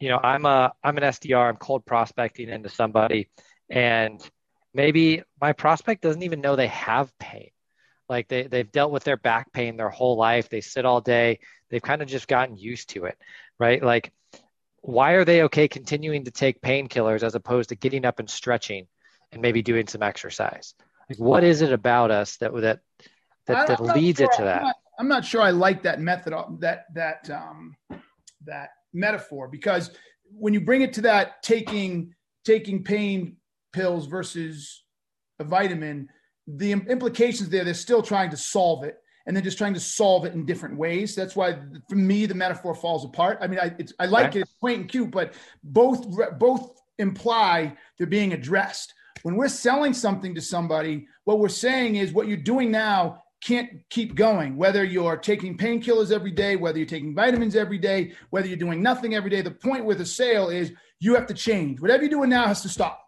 you 0.00 0.08
know, 0.08 0.18
I'm 0.22 0.44
a 0.44 0.72
I'm 0.82 0.96
an 0.96 1.04
SDR. 1.04 1.48
I'm 1.48 1.56
cold 1.56 1.86
prospecting 1.86 2.48
into 2.48 2.68
somebody, 2.68 3.28
and 3.70 4.20
maybe 4.72 5.22
my 5.40 5.52
prospect 5.52 6.02
doesn't 6.02 6.22
even 6.22 6.40
know 6.40 6.56
they 6.56 6.68
have 6.68 7.16
pain. 7.18 7.50
Like 8.08 8.28
they 8.28 8.42
they've 8.46 8.70
dealt 8.70 8.92
with 8.92 9.04
their 9.04 9.16
back 9.16 9.52
pain 9.52 9.76
their 9.76 9.88
whole 9.90 10.16
life. 10.16 10.48
They 10.48 10.60
sit 10.60 10.84
all 10.84 11.00
day. 11.00 11.38
They've 11.70 11.82
kind 11.82 12.02
of 12.02 12.08
just 12.08 12.28
gotten 12.28 12.56
used 12.56 12.90
to 12.90 13.06
it, 13.06 13.16
right? 13.58 13.82
Like, 13.82 14.12
why 14.80 15.12
are 15.12 15.24
they 15.24 15.44
okay 15.44 15.68
continuing 15.68 16.24
to 16.24 16.30
take 16.30 16.60
painkillers 16.60 17.22
as 17.22 17.34
opposed 17.34 17.70
to 17.70 17.76
getting 17.76 18.04
up 18.04 18.18
and 18.18 18.28
stretching 18.28 18.86
and 19.34 19.42
maybe 19.42 19.62
doing 19.62 19.86
some 19.86 20.02
exercise? 20.02 20.74
Like, 21.08 21.18
what 21.18 21.44
is 21.44 21.60
it 21.60 21.72
about 21.72 22.10
us 22.10 22.36
that 22.38 22.52
that 22.54 22.80
that, 23.46 23.68
that 23.68 23.80
leads 23.80 24.18
sure. 24.18 24.26
it 24.26 24.36
to 24.36 24.44
that? 24.44 24.60
I'm 24.60 24.66
not, 24.66 24.76
I'm 25.00 25.08
not 25.08 25.24
sure 25.24 25.42
I 25.42 25.50
like 25.50 25.82
that 25.82 26.00
method 26.00 26.32
that 26.60 26.86
that 26.94 27.28
um, 27.30 27.76
that 28.46 28.70
metaphor 28.92 29.48
because 29.48 29.90
when 30.30 30.54
you 30.54 30.60
bring 30.60 30.82
it 30.82 30.92
to 30.94 31.02
that 31.02 31.42
taking 31.42 32.14
taking 32.44 32.82
pain 32.82 33.36
pills 33.72 34.06
versus 34.06 34.84
a 35.38 35.44
vitamin, 35.44 36.08
the 36.46 36.72
implications 36.72 37.50
there 37.50 37.64
they're 37.64 37.74
still 37.74 38.02
trying 38.02 38.30
to 38.30 38.36
solve 38.36 38.84
it 38.84 38.98
and 39.26 39.34
they're 39.34 39.42
just 39.42 39.58
trying 39.58 39.74
to 39.74 39.80
solve 39.80 40.24
it 40.24 40.34
in 40.34 40.44
different 40.44 40.76
ways. 40.76 41.14
That's 41.14 41.34
why, 41.34 41.58
for 41.88 41.96
me, 41.96 42.26
the 42.26 42.34
metaphor 42.34 42.74
falls 42.74 43.04
apart. 43.04 43.38
I 43.40 43.46
mean, 43.46 43.58
I, 43.58 43.74
I 43.98 44.06
like 44.06 44.36
it, 44.36 44.40
it's 44.40 44.54
quaint 44.60 44.80
and 44.82 44.90
cute, 44.90 45.10
but 45.10 45.34
both 45.62 46.06
both 46.38 46.80
imply 46.98 47.76
they're 47.98 48.06
being 48.06 48.32
addressed. 48.32 48.94
When 49.24 49.36
we're 49.36 49.48
selling 49.48 49.94
something 49.94 50.34
to 50.34 50.42
somebody, 50.42 51.08
what 51.24 51.38
we're 51.38 51.48
saying 51.48 51.96
is 51.96 52.12
what 52.12 52.28
you're 52.28 52.36
doing 52.36 52.70
now 52.70 53.22
can't 53.42 53.70
keep 53.88 54.14
going. 54.14 54.58
Whether 54.58 54.84
you're 54.84 55.16
taking 55.16 55.56
painkillers 55.56 56.12
every 56.12 56.30
day, 56.30 56.56
whether 56.56 56.76
you're 56.76 56.86
taking 56.86 57.14
vitamins 57.14 57.56
every 57.56 57.78
day, 57.78 58.12
whether 58.28 58.46
you're 58.46 58.58
doing 58.58 58.82
nothing 58.82 59.14
every 59.14 59.30
day, 59.30 59.40
the 59.40 59.50
point 59.50 59.86
with 59.86 60.02
a 60.02 60.06
sale 60.06 60.50
is 60.50 60.74
you 61.00 61.14
have 61.14 61.26
to 61.28 61.34
change. 61.34 61.80
Whatever 61.80 62.02
you're 62.02 62.10
doing 62.10 62.28
now 62.28 62.46
has 62.46 62.60
to 62.62 62.68
stop. 62.68 63.00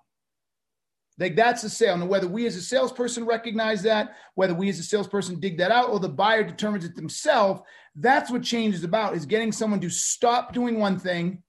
Like 1.18 1.36
that's 1.36 1.64
a 1.64 1.70
sale. 1.70 1.98
Now, 1.98 2.06
whether 2.06 2.28
we 2.28 2.46
as 2.46 2.56
a 2.56 2.62
salesperson 2.62 3.26
recognize 3.26 3.82
that, 3.82 4.16
whether 4.36 4.54
we 4.54 4.70
as 4.70 4.78
a 4.78 4.84
salesperson 4.84 5.38
dig 5.38 5.58
that 5.58 5.70
out, 5.70 5.90
or 5.90 6.00
the 6.00 6.08
buyer 6.08 6.44
determines 6.44 6.86
it 6.86 6.96
themselves, 6.96 7.60
that's 7.94 8.30
what 8.30 8.42
change 8.42 8.74
is 8.74 8.84
about: 8.84 9.16
is 9.16 9.26
getting 9.26 9.52
someone 9.52 9.80
to 9.80 9.90
stop 9.90 10.54
doing 10.54 10.78
one 10.78 10.98
thing 10.98 11.42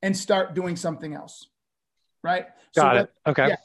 and 0.00 0.16
start 0.16 0.54
doing 0.54 0.76
something 0.76 1.12
else. 1.12 1.48
Right. 2.22 2.46
Got 2.74 2.94
so 2.94 3.00
it. 3.00 3.10
That, 3.24 3.30
okay. 3.30 3.48
Yeah. 3.48 3.56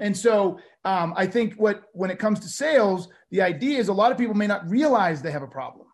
And 0.00 0.16
so 0.16 0.58
um, 0.84 1.14
I 1.16 1.26
think 1.26 1.54
what 1.54 1.84
when 1.92 2.10
it 2.10 2.18
comes 2.18 2.40
to 2.40 2.48
sales, 2.48 3.08
the 3.30 3.42
idea 3.42 3.78
is 3.78 3.88
a 3.88 3.92
lot 3.92 4.12
of 4.12 4.18
people 4.18 4.34
may 4.34 4.46
not 4.46 4.68
realize 4.68 5.22
they 5.22 5.30
have 5.30 5.42
a 5.42 5.48
problem. 5.48 5.86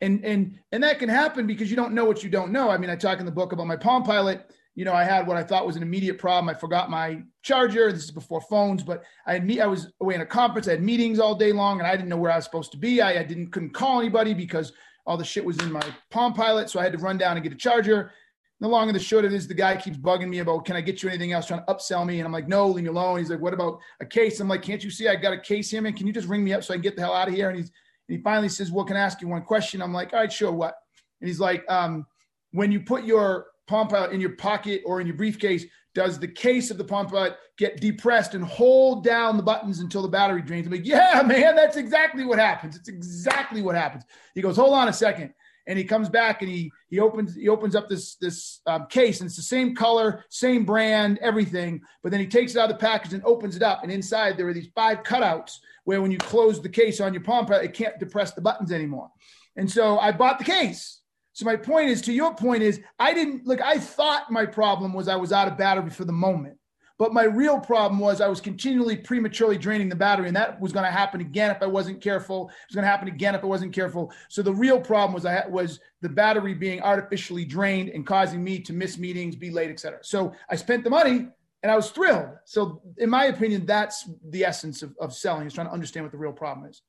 And 0.00 0.24
and 0.24 0.58
and 0.72 0.82
that 0.82 0.98
can 0.98 1.08
happen 1.08 1.46
because 1.46 1.70
you 1.70 1.76
don't 1.76 1.92
know 1.92 2.04
what 2.04 2.22
you 2.22 2.30
don't 2.30 2.52
know. 2.52 2.70
I 2.70 2.78
mean, 2.78 2.90
I 2.90 2.96
talk 2.96 3.18
in 3.20 3.26
the 3.26 3.32
book 3.32 3.52
about 3.52 3.66
my 3.66 3.76
Palm 3.76 4.02
Pilot. 4.04 4.50
You 4.74 4.84
know, 4.84 4.92
I 4.92 5.02
had 5.02 5.26
what 5.26 5.36
I 5.36 5.42
thought 5.42 5.66
was 5.66 5.74
an 5.74 5.82
immediate 5.82 6.18
problem. 6.18 6.48
I 6.48 6.54
forgot 6.54 6.88
my 6.88 7.22
charger. 7.42 7.90
This 7.90 8.04
is 8.04 8.10
before 8.12 8.40
phones, 8.42 8.84
but 8.84 9.02
I 9.26 9.32
had 9.32 9.44
me. 9.44 9.60
I 9.60 9.66
was 9.66 9.90
away 10.00 10.14
in 10.14 10.20
a 10.20 10.26
conference. 10.26 10.68
I 10.68 10.72
had 10.72 10.82
meetings 10.82 11.18
all 11.18 11.34
day 11.34 11.52
long, 11.52 11.80
and 11.80 11.86
I 11.86 11.96
didn't 11.96 12.08
know 12.08 12.16
where 12.16 12.30
I 12.30 12.36
was 12.36 12.44
supposed 12.44 12.70
to 12.72 12.78
be. 12.78 13.00
I, 13.00 13.18
I 13.20 13.24
didn't 13.24 13.50
couldn't 13.50 13.74
call 13.74 13.98
anybody 13.98 14.34
because 14.34 14.72
all 15.04 15.16
the 15.16 15.24
shit 15.24 15.44
was 15.44 15.58
in 15.58 15.72
my 15.72 15.82
Palm 16.10 16.32
Pilot. 16.32 16.70
So 16.70 16.78
I 16.78 16.84
had 16.84 16.92
to 16.92 16.98
run 16.98 17.18
down 17.18 17.36
and 17.36 17.42
get 17.42 17.52
a 17.52 17.56
charger 17.56 18.12
the 18.60 18.68
long 18.68 18.88
and 18.88 18.96
the 18.96 19.00
short 19.00 19.24
of 19.24 19.32
it 19.32 19.36
is 19.36 19.46
the 19.46 19.54
guy 19.54 19.76
keeps 19.76 19.96
bugging 19.96 20.28
me 20.28 20.40
about, 20.40 20.64
can 20.64 20.74
I 20.74 20.80
get 20.80 21.02
you 21.02 21.08
anything 21.08 21.32
else? 21.32 21.46
Trying 21.46 21.64
to 21.64 21.72
upsell 21.72 22.04
me. 22.04 22.18
And 22.18 22.26
I'm 22.26 22.32
like, 22.32 22.48
no, 22.48 22.66
leave 22.66 22.84
me 22.84 22.90
alone. 22.90 23.18
He's 23.18 23.30
like, 23.30 23.40
what 23.40 23.54
about 23.54 23.78
a 24.00 24.06
case? 24.06 24.40
I'm 24.40 24.48
like, 24.48 24.62
can't 24.62 24.82
you 24.82 24.90
see 24.90 25.06
I 25.06 25.14
got 25.14 25.32
a 25.32 25.38
case 25.38 25.70
here, 25.70 25.80
man? 25.80 25.92
Can 25.92 26.06
you 26.06 26.12
just 26.12 26.26
ring 26.26 26.42
me 26.42 26.52
up 26.52 26.64
so 26.64 26.74
I 26.74 26.76
can 26.76 26.82
get 26.82 26.96
the 26.96 27.02
hell 27.02 27.14
out 27.14 27.28
of 27.28 27.34
here? 27.34 27.50
And 27.50 27.58
he's, 27.58 27.70
and 28.08 28.16
he 28.16 28.22
finally 28.22 28.48
says, 28.48 28.72
well, 28.72 28.84
can 28.84 28.96
I 28.96 29.00
ask 29.00 29.20
you 29.20 29.28
one 29.28 29.42
question? 29.42 29.80
I'm 29.80 29.92
like, 29.92 30.12
all 30.12 30.20
right, 30.20 30.32
sure. 30.32 30.50
What? 30.50 30.74
And 31.20 31.28
he's 31.28 31.38
like, 31.38 31.64
um, 31.70 32.04
when 32.50 32.72
you 32.72 32.80
put 32.80 33.04
your 33.04 33.46
Palm 33.68 33.86
Pilot 33.86 34.12
in 34.12 34.20
your 34.20 34.34
pocket 34.36 34.82
or 34.84 35.00
in 35.00 35.06
your 35.06 35.16
briefcase, 35.16 35.64
does 35.94 36.18
the 36.18 36.28
case 36.28 36.70
of 36.70 36.78
the 36.78 36.84
Palm 36.84 37.06
Pilot 37.06 37.36
get 37.58 37.80
depressed 37.80 38.34
and 38.34 38.44
hold 38.44 39.04
down 39.04 39.36
the 39.36 39.42
buttons 39.42 39.80
until 39.80 40.02
the 40.02 40.08
battery 40.08 40.42
drains? 40.42 40.66
I'm 40.66 40.72
like, 40.72 40.86
yeah, 40.86 41.22
man, 41.26 41.54
that's 41.54 41.76
exactly 41.76 42.24
what 42.24 42.40
happens. 42.40 42.76
It's 42.76 42.88
exactly 42.88 43.62
what 43.62 43.76
happens. 43.76 44.04
He 44.34 44.42
goes, 44.42 44.56
hold 44.56 44.74
on 44.74 44.88
a 44.88 44.92
second 44.92 45.32
and 45.68 45.78
he 45.78 45.84
comes 45.84 46.08
back 46.08 46.42
and 46.42 46.50
he 46.50 46.72
he 46.88 46.98
opens 46.98 47.36
he 47.36 47.48
opens 47.48 47.76
up 47.76 47.88
this 47.88 48.16
this 48.16 48.60
um, 48.66 48.86
case 48.86 49.20
and 49.20 49.28
it's 49.28 49.36
the 49.36 49.42
same 49.42 49.76
color, 49.76 50.24
same 50.30 50.64
brand, 50.64 51.18
everything. 51.18 51.80
But 52.02 52.10
then 52.10 52.20
he 52.20 52.26
takes 52.26 52.56
it 52.56 52.58
out 52.58 52.70
of 52.70 52.76
the 52.76 52.84
package 52.84 53.12
and 53.12 53.22
opens 53.24 53.54
it 53.54 53.62
up, 53.62 53.84
and 53.84 53.92
inside 53.92 54.36
there 54.36 54.48
are 54.48 54.54
these 54.54 54.70
five 54.74 55.04
cutouts 55.04 55.58
where 55.84 56.02
when 56.02 56.10
you 56.10 56.18
close 56.18 56.60
the 56.60 56.68
case 56.68 57.00
on 57.00 57.14
your 57.14 57.22
palm 57.22 57.46
it 57.52 57.74
can't 57.74 57.98
depress 58.00 58.32
the 58.32 58.40
buttons 58.40 58.72
anymore. 58.72 59.10
And 59.56 59.70
so 59.70 59.98
I 59.98 60.10
bought 60.12 60.38
the 60.38 60.44
case. 60.44 61.00
So 61.32 61.44
my 61.44 61.56
point 61.56 61.90
is, 61.90 62.02
to 62.02 62.12
your 62.12 62.34
point 62.34 62.62
is, 62.62 62.80
I 62.98 63.14
didn't 63.14 63.46
look. 63.46 63.60
I 63.60 63.78
thought 63.78 64.30
my 64.30 64.44
problem 64.44 64.92
was 64.92 65.06
I 65.06 65.16
was 65.16 65.32
out 65.32 65.48
of 65.48 65.56
battery 65.56 65.90
for 65.90 66.04
the 66.04 66.12
moment. 66.12 66.57
But 66.98 67.12
my 67.12 67.24
real 67.24 67.60
problem 67.60 68.00
was 68.00 68.20
I 68.20 68.26
was 68.26 68.40
continually 68.40 68.96
prematurely 68.96 69.56
draining 69.56 69.88
the 69.88 69.96
battery, 69.96 70.26
and 70.26 70.36
that 70.36 70.60
was 70.60 70.72
going 70.72 70.84
to 70.84 70.90
happen 70.90 71.20
again 71.20 71.50
if 71.50 71.62
I 71.62 71.66
wasn't 71.66 72.00
careful. 72.00 72.48
It 72.48 72.68
was 72.68 72.74
going 72.74 72.82
to 72.82 72.90
happen 72.90 73.06
again 73.06 73.36
if 73.36 73.44
I 73.44 73.46
wasn't 73.46 73.72
careful. 73.72 74.12
So 74.28 74.42
the 74.42 74.52
real 74.52 74.80
problem 74.80 75.14
was 75.14 75.24
I 75.24 75.46
was 75.46 75.78
the 76.02 76.08
battery 76.08 76.54
being 76.54 76.82
artificially 76.82 77.44
drained 77.44 77.90
and 77.90 78.04
causing 78.04 78.42
me 78.42 78.58
to 78.60 78.72
miss 78.72 78.98
meetings, 78.98 79.36
be 79.36 79.50
late, 79.50 79.70
etc. 79.70 80.00
So 80.02 80.32
I 80.50 80.56
spent 80.56 80.82
the 80.82 80.90
money 80.90 81.28
and 81.62 81.72
I 81.72 81.76
was 81.76 81.90
thrilled. 81.90 82.30
So 82.44 82.82
in 82.98 83.10
my 83.10 83.26
opinion, 83.26 83.64
that's 83.64 84.08
the 84.30 84.44
essence 84.44 84.82
of, 84.82 84.94
of 85.00 85.14
selling 85.14 85.46
is 85.46 85.52
trying 85.52 85.68
to 85.68 85.72
understand 85.72 86.04
what 86.04 86.12
the 86.12 86.18
real 86.18 86.32
problem 86.32 86.68
is. 86.68 86.82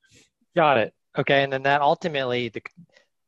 Got 0.56 0.78
it. 0.78 0.92
Okay, 1.18 1.42
and 1.42 1.52
then 1.52 1.64
that 1.64 1.80
ultimately 1.80 2.48
the 2.48 2.62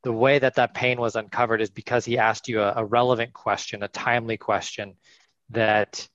the 0.05 0.12
way 0.12 0.39
that 0.41 0.57
that 0.57 0.75
pain 0.75 1.01
was 1.01 1.15
uncovered 1.15 1.61
is 1.61 1.71
because 1.71 2.05
he 2.05 2.19
asked 2.19 2.49
you 2.49 2.61
a, 2.61 2.73
a 2.77 2.85
relevant 2.85 3.33
question, 3.33 3.85
a 3.85 3.89
timely 3.89 4.37
question 4.37 4.95
that 5.51 6.09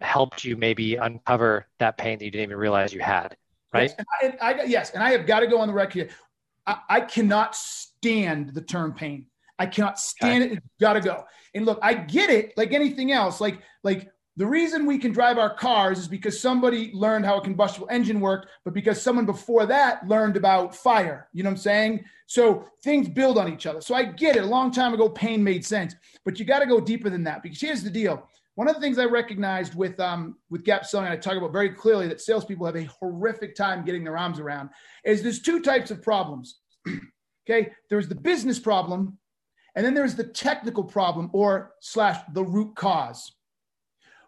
helped 0.00 0.44
you 0.44 0.56
maybe 0.56 0.96
uncover 0.96 1.66
that 1.78 1.96
pain 1.96 2.18
that 2.18 2.24
you 2.24 2.30
didn't 2.30 2.44
even 2.44 2.56
realize 2.56 2.92
you 2.92 3.00
had, 3.00 3.36
right? 3.72 3.90
Yes, 3.90 3.94
and 3.98 4.06
I, 4.40 4.50
and 4.50 4.60
I 4.60 4.64
yes, 4.64 4.90
and 4.90 5.02
I 5.02 5.10
have 5.12 5.26
got 5.26 5.40
to 5.40 5.46
go 5.46 5.58
on 5.60 5.68
the 5.68 5.74
record 5.74 5.94
here. 5.94 6.08
I, 6.66 6.78
I 6.88 7.00
cannot 7.00 7.54
stand 7.54 8.54
the 8.54 8.60
term 8.60 8.92
pain. 8.92 9.26
I 9.58 9.66
cannot 9.66 9.98
stand 9.98 10.44
okay. 10.44 10.52
it. 10.52 10.56
It's 10.58 10.66
got 10.80 10.94
to 10.94 11.00
go. 11.00 11.24
And 11.54 11.64
look, 11.64 11.78
I 11.82 11.94
get 11.94 12.30
it. 12.30 12.52
Like 12.56 12.72
anything 12.72 13.12
else, 13.12 13.40
like 13.40 13.60
like 13.82 14.10
the 14.36 14.46
reason 14.46 14.84
we 14.84 14.98
can 14.98 15.12
drive 15.12 15.38
our 15.38 15.54
cars 15.54 15.98
is 15.98 16.08
because 16.08 16.38
somebody 16.38 16.90
learned 16.92 17.24
how 17.24 17.38
a 17.38 17.40
combustible 17.40 17.88
engine 17.90 18.20
worked, 18.20 18.48
but 18.64 18.74
because 18.74 19.00
someone 19.00 19.24
before 19.24 19.64
that 19.64 20.06
learned 20.06 20.36
about 20.36 20.76
fire. 20.76 21.28
You 21.32 21.42
know 21.42 21.48
what 21.48 21.54
I'm 21.54 21.62
saying? 21.62 22.04
So 22.26 22.68
things 22.84 23.08
build 23.08 23.38
on 23.38 23.50
each 23.50 23.64
other. 23.64 23.80
So 23.80 23.94
I 23.94 24.04
get 24.04 24.36
it. 24.36 24.44
A 24.44 24.46
long 24.46 24.70
time 24.70 24.92
ago, 24.92 25.08
pain 25.08 25.42
made 25.42 25.64
sense, 25.64 25.94
but 26.24 26.38
you 26.38 26.44
got 26.44 26.58
to 26.58 26.66
go 26.66 26.80
deeper 26.80 27.08
than 27.08 27.24
that 27.24 27.42
because 27.42 27.60
here's 27.60 27.82
the 27.82 27.88
deal. 27.88 28.28
One 28.56 28.68
of 28.68 28.74
the 28.74 28.80
things 28.80 28.98
I 28.98 29.04
recognized 29.04 29.74
with 29.74 30.00
um, 30.00 30.36
with 30.48 30.64
gap 30.64 30.86
selling, 30.86 31.08
I 31.08 31.16
talk 31.16 31.36
about 31.36 31.52
very 31.52 31.70
clearly 31.70 32.08
that 32.08 32.22
salespeople 32.22 32.64
have 32.64 32.76
a 32.76 32.84
horrific 32.84 33.54
time 33.54 33.84
getting 33.84 34.02
their 34.02 34.16
arms 34.16 34.40
around, 34.40 34.70
is 35.04 35.22
there's 35.22 35.42
two 35.42 35.60
types 35.60 35.90
of 35.90 36.02
problems. 36.02 36.60
okay, 37.48 37.70
there's 37.90 38.08
the 38.08 38.14
business 38.14 38.58
problem, 38.58 39.18
and 39.74 39.84
then 39.84 39.92
there's 39.92 40.14
the 40.14 40.24
technical 40.24 40.82
problem 40.82 41.30
or 41.34 41.74
slash 41.80 42.18
the 42.32 42.42
root 42.42 42.74
cause. 42.74 43.30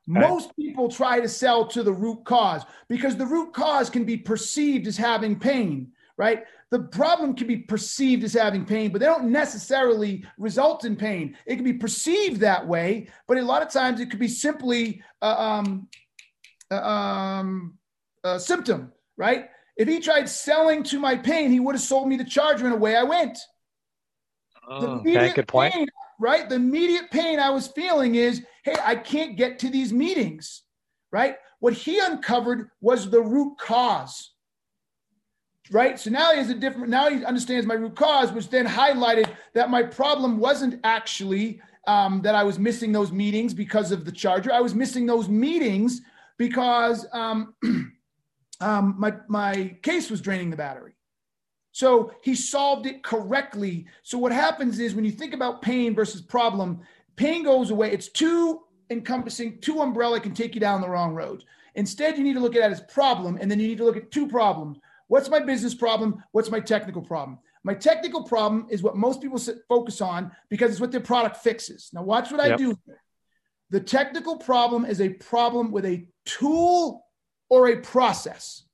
Most 0.07 0.55
people 0.57 0.91
try 0.91 1.21
to 1.21 1.29
sell 1.29 1.67
to 1.67 1.83
the 1.83 1.93
root 1.93 2.25
cause 2.25 2.65
because 2.89 3.17
the 3.17 3.27
root 3.27 3.53
cause 3.53 3.91
can 3.91 4.05
be 4.05 4.17
perceived 4.17 4.87
as 4.87 4.97
having 4.97 5.39
pain, 5.39 5.93
right? 6.17 6.45
The 6.71 6.81
problem 6.81 7.35
can 7.35 7.47
be 7.47 7.57
perceived 7.57 8.25
as 8.25 8.35
having 8.35 8.67
pain, 8.67 8.91
but 8.91 9.01
they 9.01 9.07
don't 9.07 9.33
necessarily 9.33 10.25
result 10.37 10.85
in 10.85 10.97
pain. 10.97 11.37
It 11.47 11.57
can 11.57 11.65
be 11.65 11.73
perceived 11.73 12.41
that 12.41 12.67
way, 12.67 13.09
but 13.27 13.39
a 13.39 13.43
lot 13.43 13.63
of 13.63 13.71
times 13.71 14.01
it 14.01 14.11
could 14.11 14.19
be 14.19 14.29
simply 14.29 15.03
uh, 15.23 15.37
um, 15.39 15.89
uh, 16.71 16.77
um, 16.77 17.79
a 18.23 18.39
symptom, 18.39 18.93
right? 19.17 19.49
If 19.79 19.89
he 19.89 20.01
tried 20.01 20.29
selling 20.29 20.83
to 20.85 20.99
my 20.99 21.17
pain, 21.17 21.51
he 21.51 21.61
would 21.61 21.75
have 21.75 21.83
sold 21.83 22.09
me 22.09 22.17
the 22.17 22.25
charger 22.25 22.67
and 22.67 22.75
away 22.75 22.97
I 22.97 23.05
went. 23.05 23.39
Oh, 24.69 24.99
okay, 25.01 25.33
good 25.33 25.49
point. 25.49 25.73
Pain, 25.73 25.87
right? 26.21 26.49
The 26.49 26.57
immediate 26.57 27.11
pain 27.11 27.39
I 27.39 27.49
was 27.49 27.69
feeling 27.69 28.17
is, 28.17 28.45
hey, 28.65 28.75
I 28.85 28.97
can't 28.97 29.37
get 29.37 29.59
to 29.61 29.71
these 29.71 29.93
meetings, 29.93 30.65
right? 31.11 31.37
What 31.61 31.73
he 31.73 31.99
uncovered 31.99 32.69
was 32.81 33.09
the 33.09 33.23
root 33.23 33.57
cause, 33.59 34.33
right? 35.71 35.99
So 35.99 36.11
now 36.11 36.33
he 36.33 36.39
has 36.39 36.51
a 36.51 36.55
different, 36.55 36.89
now 36.89 37.11
he 37.11 37.25
understands 37.25 37.67
my 37.67 37.75
root 37.75 37.95
cause, 37.95 38.33
which 38.33 38.49
then 38.49 38.67
highlighted 38.67 39.31
that 39.55 39.71
my 39.71 39.83
problem 39.83 40.39
wasn't 40.39 40.81
actually 40.85 41.61
um, 41.87 42.21
that 42.23 42.35
I 42.35 42.43
was 42.43 42.59
missing 42.59 42.93
those 42.93 43.13
meetings 43.13 43.55
because 43.55 43.93
of 43.93 44.05
the 44.05 44.13
charger. 44.13 44.53
I 44.53 44.61
was 44.61 44.75
missing 44.75 45.07
those 45.07 45.29
meetings 45.29 46.03
because 46.37 47.07
um, 47.13 47.55
um, 48.61 48.95
my, 48.99 49.15
my 49.29 49.77
case 49.83 50.11
was 50.11 50.21
draining 50.21 50.51
the 50.51 50.57
battery. 50.57 50.95
So 51.73 52.13
he 52.23 52.35
solved 52.35 52.87
it 52.87 53.03
correctly. 53.03 53.87
So 54.03 54.19
what 54.19 54.33
happens 54.33 54.81
is 54.81 54.95
when 54.95 55.05
you 55.05 55.13
think 55.13 55.33
about 55.33 55.63
pain 55.63 55.95
versus 55.95 56.21
problem, 56.21 56.81
pain 57.17 57.45
goes 57.45 57.71
away. 57.71 57.93
It's 57.93 58.09
too 58.09 58.63
encompassing, 58.91 59.61
too 59.61 59.81
umbrella 59.81 60.21
can 60.21 60.35
take 60.35 60.55
you 60.55 60.61
down 60.61 60.81
the 60.81 60.89
wrong 60.89 61.15
road. 61.15 61.45
Instead, 61.75 62.19
you 62.19 62.25
need 62.25 62.35
to 62.35 62.41
look 62.41 62.57
at 62.57 62.69
it 62.69 62.73
as 62.73 62.81
problem, 62.93 63.39
and 63.41 63.51
then 63.51 63.61
you 63.61 63.69
need 63.69 63.79
to 63.79 63.85
look 63.85 63.97
at 63.97 64.11
two 64.11 64.27
problems. 64.27 64.79
What's 65.09 65.29
my 65.29 65.41
business 65.41 65.75
problem? 65.75 66.23
What's 66.33 66.51
my 66.51 66.61
technical 66.61 67.03
problem? 67.03 67.39
My 67.65 67.75
technical 67.75 68.23
problem 68.23 68.67
is 68.71 68.83
what 68.83 68.97
most 68.97 69.21
people 69.21 69.41
focus 69.69 70.01
on 70.01 70.31
because 70.49 70.71
it's 70.71 70.81
what 70.81 70.93
their 70.93 71.01
product 71.01 71.39
fixes. 71.39 71.91
Now, 71.93 72.03
watch 72.03 72.31
what 72.31 72.45
yep. 72.45 72.55
I 72.55 72.57
do. 72.57 72.79
The 73.71 73.81
technical 73.81 74.37
problem 74.37 74.85
is 74.85 75.01
a 75.01 75.09
problem 75.11 75.73
with 75.73 75.85
a 75.85 76.07
tool 76.25 77.05
or 77.51 77.69
a 77.69 77.81
process. 77.81 78.65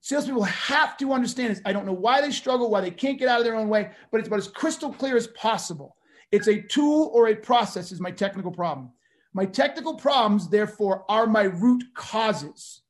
Salespeople 0.00 0.44
have 0.44 0.96
to 0.98 1.12
understand 1.12 1.50
this. 1.50 1.60
I 1.64 1.72
don't 1.72 1.84
know 1.84 1.92
why 1.92 2.20
they 2.20 2.30
struggle, 2.30 2.70
why 2.70 2.80
they 2.80 2.90
can't 2.90 3.18
get 3.18 3.28
out 3.28 3.40
of 3.40 3.44
their 3.44 3.56
own 3.56 3.68
way, 3.68 3.90
but 4.10 4.18
it's 4.18 4.28
about 4.28 4.38
as 4.38 4.48
crystal 4.48 4.92
clear 4.92 5.16
as 5.16 5.26
possible. 5.28 5.96
It's 6.30 6.48
a 6.48 6.62
tool 6.62 7.10
or 7.12 7.28
a 7.28 7.34
process, 7.34 7.90
is 7.90 8.00
my 8.00 8.10
technical 8.10 8.52
problem. 8.52 8.90
My 9.34 9.44
technical 9.44 9.96
problems, 9.96 10.48
therefore, 10.48 11.04
are 11.08 11.26
my 11.26 11.42
root 11.42 11.84
causes. 11.94 12.82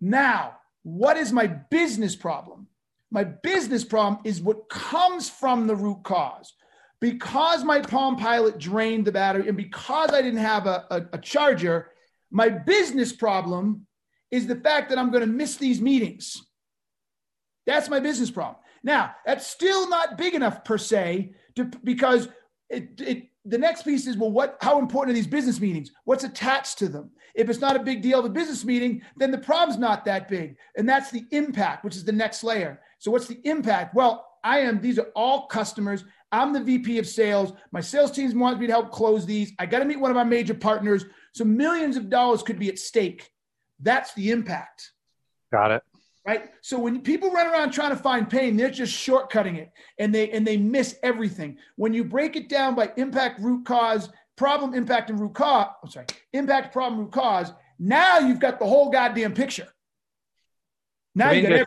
Now, 0.00 0.58
what 0.86 1.16
is 1.16 1.32
my 1.32 1.48
business 1.48 2.14
problem? 2.14 2.68
My 3.10 3.24
business 3.24 3.82
problem 3.82 4.20
is 4.22 4.40
what 4.40 4.68
comes 4.68 5.28
from 5.28 5.66
the 5.66 5.74
root 5.74 6.04
cause. 6.04 6.52
Because 7.00 7.64
my 7.64 7.80
Palm 7.80 8.16
Pilot 8.16 8.60
drained 8.60 9.04
the 9.04 9.10
battery 9.10 9.48
and 9.48 9.56
because 9.56 10.12
I 10.12 10.22
didn't 10.22 10.38
have 10.38 10.66
a, 10.68 10.84
a, 10.92 11.06
a 11.14 11.18
charger, 11.18 11.90
my 12.30 12.48
business 12.48 13.12
problem 13.12 13.88
is 14.30 14.46
the 14.46 14.54
fact 14.54 14.90
that 14.90 14.98
I'm 14.98 15.10
going 15.10 15.22
to 15.22 15.26
miss 15.26 15.56
these 15.56 15.80
meetings. 15.80 16.40
That's 17.66 17.88
my 17.88 17.98
business 17.98 18.30
problem. 18.30 18.62
Now, 18.84 19.12
that's 19.26 19.44
still 19.44 19.90
not 19.90 20.16
big 20.16 20.36
enough 20.36 20.62
per 20.62 20.78
se 20.78 21.32
to, 21.56 21.64
because 21.82 22.28
it, 22.70 23.00
it, 23.00 23.24
the 23.46 23.58
next 23.58 23.82
piece 23.82 24.06
is 24.06 24.16
well, 24.16 24.30
what, 24.30 24.56
how 24.60 24.78
important 24.78 25.12
are 25.12 25.14
these 25.14 25.26
business 25.26 25.60
meetings? 25.60 25.92
What's 26.04 26.24
attached 26.24 26.78
to 26.78 26.88
them? 26.88 27.10
If 27.34 27.48
it's 27.48 27.60
not 27.60 27.76
a 27.76 27.82
big 27.82 28.02
deal 28.02 28.18
of 28.18 28.24
a 28.24 28.30
business 28.30 28.64
meeting, 28.64 29.02
then 29.16 29.30
the 29.30 29.38
problem's 29.38 29.78
not 29.78 30.04
that 30.06 30.28
big. 30.28 30.56
And 30.76 30.88
that's 30.88 31.10
the 31.10 31.24
impact, 31.30 31.84
which 31.84 31.96
is 31.96 32.04
the 32.04 32.12
next 32.12 32.42
layer. 32.42 32.80
So, 32.98 33.10
what's 33.10 33.26
the 33.26 33.40
impact? 33.44 33.94
Well, 33.94 34.26
I 34.42 34.60
am, 34.60 34.80
these 34.80 34.98
are 34.98 35.08
all 35.14 35.46
customers. 35.46 36.04
I'm 36.32 36.52
the 36.52 36.62
VP 36.62 36.98
of 36.98 37.06
sales. 37.06 37.52
My 37.72 37.80
sales 37.80 38.10
teams 38.10 38.34
want 38.34 38.58
me 38.58 38.66
to 38.66 38.72
help 38.72 38.90
close 38.90 39.24
these. 39.26 39.52
I 39.58 39.66
got 39.66 39.78
to 39.78 39.84
meet 39.84 40.00
one 40.00 40.10
of 40.10 40.16
my 40.16 40.24
major 40.24 40.54
partners. 40.54 41.04
So, 41.34 41.44
millions 41.44 41.96
of 41.96 42.10
dollars 42.10 42.42
could 42.42 42.58
be 42.58 42.68
at 42.68 42.78
stake. 42.78 43.30
That's 43.80 44.12
the 44.14 44.30
impact. 44.30 44.92
Got 45.52 45.70
it. 45.70 45.82
Right. 46.26 46.50
So 46.60 46.78
when 46.78 47.02
people 47.02 47.30
run 47.30 47.46
around 47.46 47.70
trying 47.70 47.90
to 47.90 47.96
find 47.96 48.28
pain, 48.28 48.56
they're 48.56 48.70
just 48.70 48.92
shortcutting 48.92 49.56
it 49.58 49.70
and 49.98 50.12
they 50.12 50.30
and 50.30 50.44
they 50.44 50.56
miss 50.56 50.96
everything. 51.02 51.58
When 51.76 51.94
you 51.94 52.02
break 52.02 52.34
it 52.34 52.48
down 52.48 52.74
by 52.74 52.90
impact, 52.96 53.40
root 53.40 53.64
cause, 53.64 54.08
problem, 54.36 54.74
impact, 54.74 55.10
and 55.10 55.20
root 55.20 55.34
cause, 55.34 55.68
I'm 55.84 55.90
sorry, 55.90 56.06
impact, 56.32 56.72
problem, 56.72 57.00
root 57.00 57.12
cause, 57.12 57.52
now 57.78 58.18
you've 58.18 58.40
got 58.40 58.58
the 58.58 58.66
whole 58.66 58.90
goddamn 58.90 59.34
picture. 59.34 59.68
Now 61.14 61.30
you 61.30 61.42
got 61.42 61.52
every, 61.52 61.66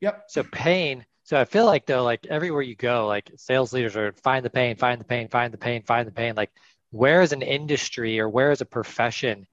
Yep. 0.00 0.24
So 0.28 0.42
pain. 0.44 1.04
So 1.24 1.38
I 1.38 1.44
feel 1.44 1.66
like 1.66 1.86
though, 1.86 2.02
like 2.02 2.26
everywhere 2.26 2.62
you 2.62 2.74
go, 2.74 3.06
like 3.06 3.30
sales 3.36 3.72
leaders 3.72 3.96
are 3.96 4.12
find 4.24 4.44
the 4.44 4.50
pain, 4.50 4.76
find 4.76 5.00
the 5.00 5.04
pain, 5.04 5.28
find 5.28 5.52
the 5.52 5.58
pain, 5.58 5.82
find 5.82 6.08
the 6.08 6.12
pain. 6.12 6.34
Like 6.34 6.50
where 6.90 7.22
is 7.22 7.32
an 7.32 7.42
industry 7.42 8.18
or 8.18 8.28
where 8.28 8.50
is 8.50 8.62
a 8.62 8.66
profession 8.66 9.46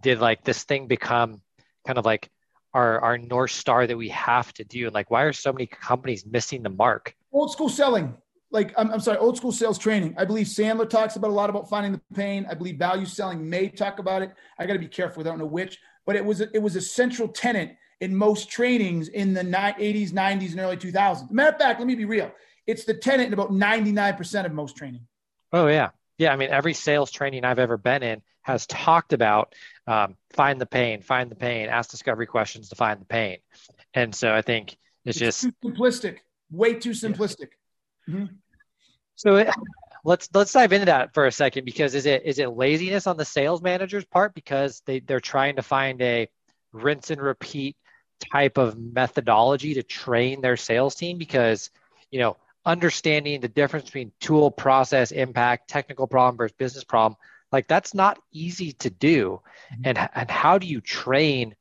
did 0.00 0.18
like 0.18 0.44
this 0.44 0.64
thing 0.64 0.86
become 0.88 1.42
kind 1.86 1.98
of 1.98 2.04
like 2.04 2.30
our 2.74 3.00
our 3.00 3.18
north 3.18 3.50
star 3.50 3.86
that 3.86 3.96
we 3.96 4.08
have 4.08 4.52
to 4.54 4.64
do. 4.64 4.86
And 4.86 4.94
like 4.94 5.10
why 5.10 5.22
are 5.22 5.32
so 5.32 5.52
many 5.52 5.66
companies 5.66 6.24
missing 6.26 6.62
the 6.62 6.70
mark? 6.70 7.14
Old 7.32 7.52
school 7.52 7.68
selling. 7.68 8.14
Like 8.50 8.74
I'm, 8.76 8.90
I'm 8.90 9.00
sorry 9.00 9.18
old 9.18 9.36
school 9.36 9.52
sales 9.52 9.78
training. 9.78 10.14
I 10.18 10.24
believe 10.24 10.46
sandler 10.46 10.88
talks 10.88 11.16
about 11.16 11.30
a 11.30 11.34
lot 11.34 11.50
about 11.50 11.68
finding 11.68 11.92
the 11.92 12.00
pain. 12.14 12.46
I 12.50 12.54
believe 12.54 12.76
value 12.76 13.06
selling 13.06 13.48
may 13.48 13.68
talk 13.68 13.98
about 13.98 14.22
it. 14.22 14.32
I 14.58 14.66
got 14.66 14.74
to 14.74 14.78
be 14.78 14.88
careful 14.88 15.22
i 15.22 15.24
don't 15.24 15.38
know 15.38 15.46
which 15.46 15.78
but 16.06 16.16
it 16.16 16.24
was 16.24 16.40
a, 16.40 16.48
it 16.54 16.60
was 16.60 16.76
a 16.76 16.80
central 16.80 17.28
tenet 17.28 17.76
in 18.00 18.14
most 18.14 18.50
trainings 18.50 19.08
in 19.08 19.32
the 19.32 19.42
80s 19.42 20.10
90s 20.10 20.50
and 20.50 20.60
early 20.60 20.76
2000s 20.76 21.30
matter 21.30 21.50
of 21.50 21.58
fact 21.58 21.78
let 21.78 21.86
me 21.86 21.94
be 21.94 22.04
real. 22.04 22.30
It's 22.66 22.84
the 22.84 22.94
tenet 22.94 23.26
in 23.26 23.32
about 23.32 23.50
99% 23.50 24.46
of 24.46 24.52
most 24.52 24.76
training. 24.76 25.06
Oh 25.52 25.66
yeah 25.66 25.90
yeah 26.18 26.32
i 26.32 26.36
mean 26.36 26.50
every 26.50 26.74
sales 26.74 27.10
training 27.10 27.44
i've 27.44 27.58
ever 27.58 27.76
been 27.76 28.02
in 28.02 28.22
has 28.42 28.66
talked 28.66 29.12
about 29.12 29.54
um, 29.86 30.16
find 30.32 30.60
the 30.60 30.66
pain, 30.66 31.00
find 31.00 31.30
the 31.30 31.36
pain, 31.36 31.68
ask 31.68 31.90
discovery 31.90 32.26
questions 32.26 32.68
to 32.68 32.76
find 32.76 33.00
the 33.00 33.06
pain. 33.06 33.38
And 33.94 34.14
so 34.14 34.32
I 34.32 34.42
think 34.42 34.76
it's, 35.04 35.20
it's 35.20 35.40
just 35.40 35.60
simplistic, 35.62 36.18
way 36.50 36.74
too 36.74 36.90
simplistic. 36.90 37.48
Yeah. 38.06 38.14
Mm-hmm. 38.14 38.34
So 39.14 39.36
it, 39.36 39.50
let's 40.04 40.28
let's 40.34 40.52
dive 40.52 40.72
into 40.72 40.86
that 40.86 41.14
for 41.14 41.26
a 41.26 41.32
second 41.32 41.64
because 41.64 41.94
is 41.94 42.06
it 42.06 42.22
is 42.24 42.38
it 42.38 42.50
laziness 42.50 43.06
on 43.06 43.16
the 43.16 43.24
sales 43.24 43.62
manager's 43.62 44.04
part 44.04 44.34
because 44.34 44.82
they 44.86 45.00
they're 45.00 45.20
trying 45.20 45.56
to 45.56 45.62
find 45.62 46.00
a 46.02 46.28
rinse 46.72 47.10
and 47.10 47.20
repeat 47.20 47.76
type 48.32 48.56
of 48.56 48.76
methodology 48.78 49.74
to 49.74 49.82
train 49.82 50.40
their 50.40 50.56
sales 50.56 50.94
team 50.94 51.18
because 51.18 51.70
you 52.10 52.18
know 52.18 52.36
understanding 52.64 53.40
the 53.40 53.48
difference 53.48 53.86
between 53.86 54.12
tool 54.20 54.50
process 54.50 55.10
impact 55.10 55.68
technical 55.68 56.06
problem 56.06 56.36
versus 56.36 56.54
business 56.56 56.84
problem 56.84 57.16
like 57.52 57.68
that's 57.68 57.94
not 57.94 58.18
easy 58.32 58.72
to 58.72 58.90
do. 58.90 59.40
Mm-hmm. 59.72 59.82
And, 59.84 60.10
and 60.14 60.30
how 60.30 60.58
do 60.58 60.66
you 60.66 60.80
train 60.80 61.54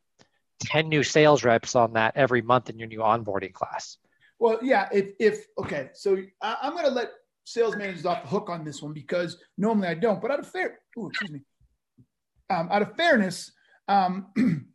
10 0.62 0.90
new 0.90 1.04
sales 1.04 1.44
reps 1.44 1.76
on 1.76 1.94
that 1.94 2.16
every 2.16 2.42
month 2.42 2.70
in 2.70 2.80
your 2.80 2.88
new 2.88 3.00
onboarding 3.00 3.54
class? 3.54 3.98
Well, 4.40 4.60
yeah, 4.64 4.88
if, 4.92 5.10
if 5.20 5.46
okay, 5.60 5.90
so 5.94 6.18
I, 6.42 6.58
am 6.64 6.72
going 6.72 6.86
to 6.86 6.92
let 6.92 7.12
sales 7.44 7.76
managers 7.76 8.06
off 8.06 8.24
the 8.24 8.30
hook 8.30 8.50
on 8.50 8.66
this 8.66 8.82
one 8.82 8.94
because 8.94 9.38
normally 9.58 9.90
I 9.90 9.94
don't, 9.94 10.20
but 10.20 10.32
out 10.32 10.40
of 10.40 10.48
fair, 10.48 10.80
ooh, 10.98 11.10
excuse 11.10 11.32
me, 11.32 11.42
um, 12.50 12.70
out 12.72 12.82
of 12.82 12.96
fairness, 12.96 13.52
um, 13.88 14.28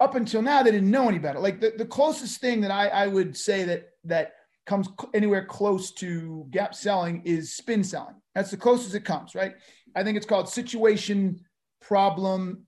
up 0.00 0.14
until 0.16 0.42
now, 0.42 0.62
they 0.62 0.72
didn't 0.72 0.90
know 0.90 1.08
any 1.08 1.18
better. 1.18 1.38
Like 1.38 1.60
the, 1.60 1.74
the 1.76 1.86
closest 1.86 2.40
thing 2.40 2.62
that 2.62 2.70
I, 2.70 2.88
I 2.88 3.06
would 3.06 3.36
say 3.36 3.64
that 3.64 3.90
that 4.04 4.32
comes 4.66 4.88
anywhere 5.14 5.44
close 5.44 5.92
to 5.92 6.46
gap 6.50 6.74
selling 6.74 7.22
is 7.24 7.54
spin 7.54 7.84
selling. 7.84 8.16
That's 8.34 8.50
the 8.50 8.56
closest 8.56 8.94
it 8.94 9.04
comes, 9.04 9.34
right? 9.34 9.54
I 9.94 10.02
think 10.02 10.16
it's 10.16 10.26
called 10.26 10.48
situation, 10.48 11.40
problem, 11.80 12.66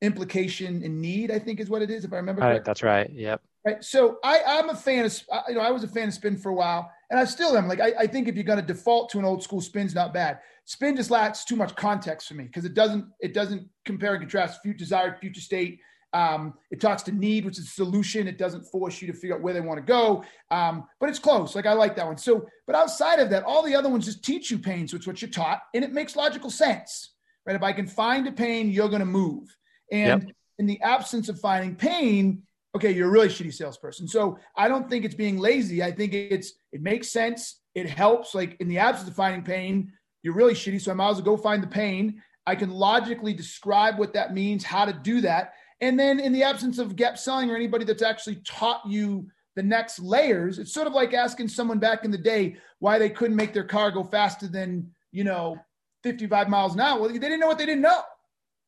implication, 0.00 0.82
and 0.82 1.00
need. 1.00 1.30
I 1.30 1.38
think 1.38 1.60
is 1.60 1.70
what 1.70 1.82
it 1.82 1.90
is, 1.90 2.04
if 2.04 2.12
I 2.12 2.16
remember. 2.16 2.42
Right, 2.42 2.64
that's 2.64 2.82
right. 2.82 3.10
Yep. 3.12 3.42
Right. 3.64 3.82
So 3.82 4.18
I, 4.22 4.40
I'm 4.46 4.68
a 4.70 4.74
fan 4.74 5.04
of, 5.06 5.22
you 5.48 5.54
know, 5.54 5.60
I 5.60 5.70
was 5.70 5.84
a 5.84 5.88
fan 5.88 6.08
of 6.08 6.14
spin 6.14 6.36
for 6.36 6.50
a 6.50 6.54
while, 6.54 6.90
and 7.10 7.18
I 7.18 7.24
still 7.24 7.56
am. 7.56 7.68
Like 7.68 7.80
I, 7.80 7.92
I 8.00 8.06
think 8.06 8.28
if 8.28 8.34
you're 8.34 8.44
going 8.44 8.60
to 8.60 8.66
default 8.66 9.10
to 9.10 9.18
an 9.18 9.24
old 9.24 9.42
school 9.42 9.60
spin's 9.60 9.94
not 9.94 10.12
bad. 10.12 10.40
Spin 10.66 10.96
just 10.96 11.10
lacks 11.10 11.44
too 11.44 11.56
much 11.56 11.74
context 11.76 12.28
for 12.28 12.34
me 12.34 12.44
because 12.44 12.64
it 12.64 12.74
doesn't 12.74 13.06
it 13.20 13.34
doesn't 13.34 13.68
compare 13.84 14.14
and 14.14 14.22
contrast 14.22 14.62
future 14.62 14.78
desired 14.78 15.18
future 15.18 15.40
state 15.40 15.78
um, 16.14 16.54
it 16.70 16.80
talks 16.80 17.02
to 17.02 17.12
need, 17.12 17.44
which 17.44 17.58
is 17.58 17.64
a 17.64 17.70
solution. 17.70 18.28
It 18.28 18.38
doesn't 18.38 18.62
force 18.62 19.02
you 19.02 19.08
to 19.08 19.12
figure 19.12 19.34
out 19.34 19.42
where 19.42 19.52
they 19.52 19.60
want 19.60 19.78
to 19.78 19.84
go, 19.84 20.24
um, 20.50 20.84
but 21.00 21.08
it's 21.10 21.18
close. 21.18 21.54
Like 21.54 21.66
I 21.66 21.72
like 21.72 21.96
that 21.96 22.06
one. 22.06 22.16
So, 22.16 22.46
but 22.66 22.76
outside 22.76 23.18
of 23.18 23.28
that, 23.30 23.42
all 23.42 23.62
the 23.62 23.74
other 23.74 23.90
ones 23.90 24.06
just 24.06 24.24
teach 24.24 24.50
you 24.50 24.58
pain, 24.58 24.86
so 24.86 24.96
it's 24.96 25.06
what 25.06 25.20
you're 25.20 25.30
taught, 25.30 25.60
and 25.74 25.84
it 25.84 25.92
makes 25.92 26.14
logical 26.14 26.50
sense, 26.50 27.14
right? 27.44 27.56
If 27.56 27.62
I 27.62 27.72
can 27.72 27.88
find 27.88 28.26
a 28.28 28.32
pain, 28.32 28.70
you're 28.70 28.88
going 28.88 29.00
to 29.00 29.06
move. 29.06 29.54
And 29.90 30.22
yep. 30.22 30.36
in 30.60 30.66
the 30.66 30.80
absence 30.82 31.28
of 31.28 31.40
finding 31.40 31.74
pain, 31.74 32.42
okay, 32.76 32.92
you're 32.92 33.08
a 33.08 33.10
really 33.10 33.28
shitty 33.28 33.52
salesperson. 33.52 34.06
So 34.06 34.38
I 34.56 34.68
don't 34.68 34.88
think 34.88 35.04
it's 35.04 35.16
being 35.16 35.38
lazy. 35.38 35.82
I 35.82 35.90
think 35.90 36.14
it's 36.14 36.52
it 36.72 36.80
makes 36.80 37.08
sense. 37.10 37.60
It 37.74 37.90
helps. 37.90 38.34
Like 38.34 38.56
in 38.60 38.68
the 38.68 38.78
absence 38.78 39.08
of 39.08 39.16
finding 39.16 39.42
pain, 39.42 39.92
you're 40.22 40.34
really 40.34 40.54
shitty. 40.54 40.80
So 40.80 40.92
I 40.92 40.94
might 40.94 41.10
as 41.10 41.16
well 41.16 41.36
go 41.36 41.36
find 41.36 41.60
the 41.60 41.68
pain. 41.68 42.22
I 42.46 42.54
can 42.54 42.70
logically 42.70 43.32
describe 43.32 43.98
what 43.98 44.12
that 44.12 44.32
means, 44.32 44.62
how 44.62 44.84
to 44.84 44.92
do 44.92 45.20
that 45.22 45.54
and 45.80 45.98
then 45.98 46.20
in 46.20 46.32
the 46.32 46.42
absence 46.42 46.78
of 46.78 46.96
gap 46.96 47.18
selling 47.18 47.50
or 47.50 47.56
anybody 47.56 47.84
that's 47.84 48.02
actually 48.02 48.36
taught 48.36 48.82
you 48.86 49.26
the 49.56 49.62
next 49.62 49.98
layers, 50.00 50.58
it's 50.58 50.72
sort 50.72 50.86
of 50.86 50.92
like 50.92 51.14
asking 51.14 51.48
someone 51.48 51.78
back 51.78 52.04
in 52.04 52.10
the 52.10 52.18
day 52.18 52.56
why 52.78 52.98
they 52.98 53.10
couldn't 53.10 53.36
make 53.36 53.52
their 53.52 53.64
car 53.64 53.90
go 53.90 54.02
faster 54.02 54.48
than, 54.48 54.90
you 55.12 55.24
know, 55.24 55.56
55 56.02 56.48
miles 56.48 56.74
an 56.74 56.80
hour. 56.80 57.00
Well, 57.00 57.08
they 57.08 57.18
didn't 57.18 57.40
know 57.40 57.46
what 57.46 57.58
they 57.58 57.66
didn't 57.66 57.82
know. 57.82 58.02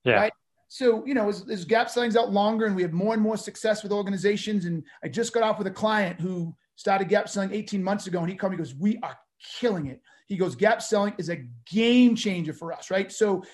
Yeah. 0.04 0.14
Right. 0.14 0.32
So, 0.68 1.04
you 1.06 1.14
know, 1.14 1.28
as, 1.28 1.44
as 1.48 1.64
gap 1.64 1.90
selling's 1.90 2.16
out 2.16 2.32
longer 2.32 2.66
and 2.66 2.74
we 2.74 2.82
have 2.82 2.92
more 2.92 3.14
and 3.14 3.22
more 3.22 3.36
success 3.36 3.82
with 3.82 3.92
organizations. 3.92 4.64
And 4.64 4.82
I 5.02 5.08
just 5.08 5.32
got 5.32 5.42
off 5.42 5.58
with 5.58 5.66
a 5.66 5.72
client 5.72 6.20
who 6.20 6.54
started 6.76 7.08
gap 7.08 7.28
selling 7.28 7.52
18 7.52 7.82
months 7.82 8.06
ago 8.06 8.20
and 8.20 8.30
he 8.30 8.36
called 8.36 8.52
me, 8.52 8.56
he 8.56 8.62
goes, 8.62 8.74
We 8.74 8.98
are 9.02 9.16
killing 9.60 9.86
it. 9.86 10.00
He 10.26 10.36
goes, 10.36 10.56
Gap 10.56 10.82
selling 10.82 11.14
is 11.18 11.30
a 11.30 11.44
game 11.70 12.16
changer 12.16 12.52
for 12.52 12.72
us, 12.72 12.90
right? 12.90 13.12
So, 13.12 13.44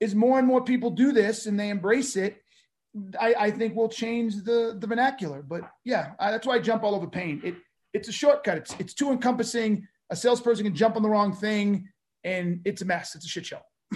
as 0.00 0.14
more 0.14 0.38
and 0.38 0.46
more 0.46 0.62
people 0.62 0.90
do 0.90 1.12
this 1.12 1.46
and 1.46 1.58
they 1.58 1.70
embrace 1.70 2.16
it, 2.16 2.42
I, 3.20 3.34
I 3.38 3.50
think 3.50 3.74
will 3.74 3.88
change 3.88 4.36
the 4.42 4.76
the 4.78 4.86
vernacular. 4.86 5.42
But 5.42 5.62
yeah, 5.84 6.12
I, 6.18 6.30
that's 6.30 6.46
why 6.46 6.54
I 6.54 6.58
jump 6.58 6.82
all 6.82 6.94
over 6.94 7.06
pain. 7.06 7.40
It 7.44 7.56
it's 7.92 8.08
a 8.08 8.12
shortcut. 8.12 8.58
It's 8.58 8.76
it's 8.78 8.94
too 8.94 9.10
encompassing. 9.10 9.86
A 10.10 10.16
salesperson 10.16 10.64
can 10.64 10.74
jump 10.74 10.96
on 10.96 11.02
the 11.02 11.10
wrong 11.10 11.34
thing, 11.34 11.88
and 12.24 12.60
it's 12.64 12.82
a 12.82 12.84
mess. 12.84 13.14
It's 13.14 13.24
a 13.24 13.28
shit 13.28 13.46
show. 13.46 13.60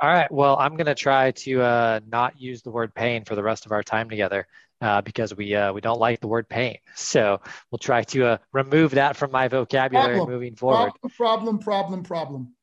All 0.00 0.08
right. 0.08 0.30
Well, 0.30 0.56
I'm 0.58 0.76
going 0.76 0.86
to 0.86 0.94
try 0.94 1.32
to 1.32 1.60
uh, 1.60 2.00
not 2.06 2.40
use 2.40 2.62
the 2.62 2.70
word 2.70 2.94
pain 2.94 3.24
for 3.24 3.34
the 3.34 3.42
rest 3.42 3.66
of 3.66 3.72
our 3.72 3.82
time 3.82 4.08
together 4.08 4.46
uh, 4.80 5.00
because 5.00 5.34
we 5.34 5.54
uh, 5.54 5.72
we 5.72 5.80
don't 5.80 5.98
like 5.98 6.20
the 6.20 6.28
word 6.28 6.48
pain. 6.48 6.78
So 6.94 7.40
we'll 7.70 7.78
try 7.78 8.02
to 8.02 8.26
uh, 8.26 8.38
remove 8.52 8.92
that 8.92 9.16
from 9.16 9.30
my 9.30 9.48
vocabulary 9.48 10.16
problem, 10.16 10.34
moving 10.34 10.56
forward. 10.56 10.92
Problem, 11.16 11.58
problem, 11.58 12.02
problem. 12.02 12.54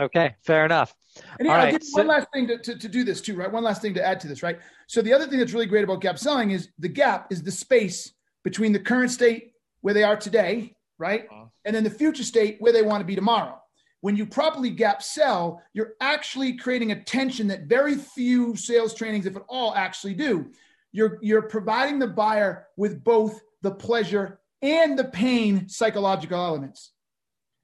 Okay, 0.00 0.34
fair 0.42 0.64
enough. 0.64 0.94
And 1.38 1.46
here, 1.46 1.56
I'll 1.56 1.64
right. 1.64 1.72
give 1.72 1.82
you 1.82 1.94
one 1.94 2.06
last 2.06 2.28
thing 2.32 2.46
to, 2.46 2.58
to, 2.58 2.78
to, 2.78 2.88
do 2.88 3.04
this 3.04 3.20
too, 3.20 3.36
right? 3.36 3.50
One 3.50 3.62
last 3.62 3.82
thing 3.82 3.94
to 3.94 4.04
add 4.04 4.20
to 4.20 4.28
this, 4.28 4.42
right? 4.42 4.58
So 4.86 5.02
the 5.02 5.12
other 5.12 5.26
thing 5.26 5.38
that's 5.38 5.52
really 5.52 5.66
great 5.66 5.84
about 5.84 6.00
gap 6.00 6.18
selling 6.18 6.52
is 6.52 6.70
the 6.78 6.88
gap 6.88 7.30
is 7.30 7.42
the 7.42 7.50
space 7.50 8.12
between 8.42 8.72
the 8.72 8.78
current 8.78 9.10
state 9.10 9.52
where 9.82 9.92
they 9.92 10.02
are 10.02 10.16
today, 10.16 10.74
right? 10.98 11.26
Uh-huh. 11.30 11.46
And 11.64 11.76
then 11.76 11.84
the 11.84 11.90
future 11.90 12.24
state 12.24 12.56
where 12.60 12.72
they 12.72 12.82
want 12.82 13.00
to 13.00 13.06
be 13.06 13.14
tomorrow. 13.14 13.60
When 14.00 14.16
you 14.16 14.24
properly 14.24 14.70
gap 14.70 15.02
sell, 15.02 15.62
you're 15.74 15.92
actually 16.00 16.56
creating 16.56 16.92
a 16.92 17.02
tension 17.02 17.48
that 17.48 17.64
very 17.64 17.96
few 17.96 18.56
sales 18.56 18.94
trainings, 18.94 19.26
if 19.26 19.36
at 19.36 19.42
all, 19.48 19.74
actually 19.74 20.14
do. 20.14 20.50
You're, 20.92 21.18
you're 21.20 21.42
providing 21.42 21.98
the 21.98 22.06
buyer 22.06 22.66
with 22.76 23.04
both 23.04 23.40
the 23.62 23.72
pleasure 23.72 24.40
and 24.62 24.98
the 24.98 25.04
pain 25.04 25.68
psychological 25.68 26.42
elements. 26.42 26.92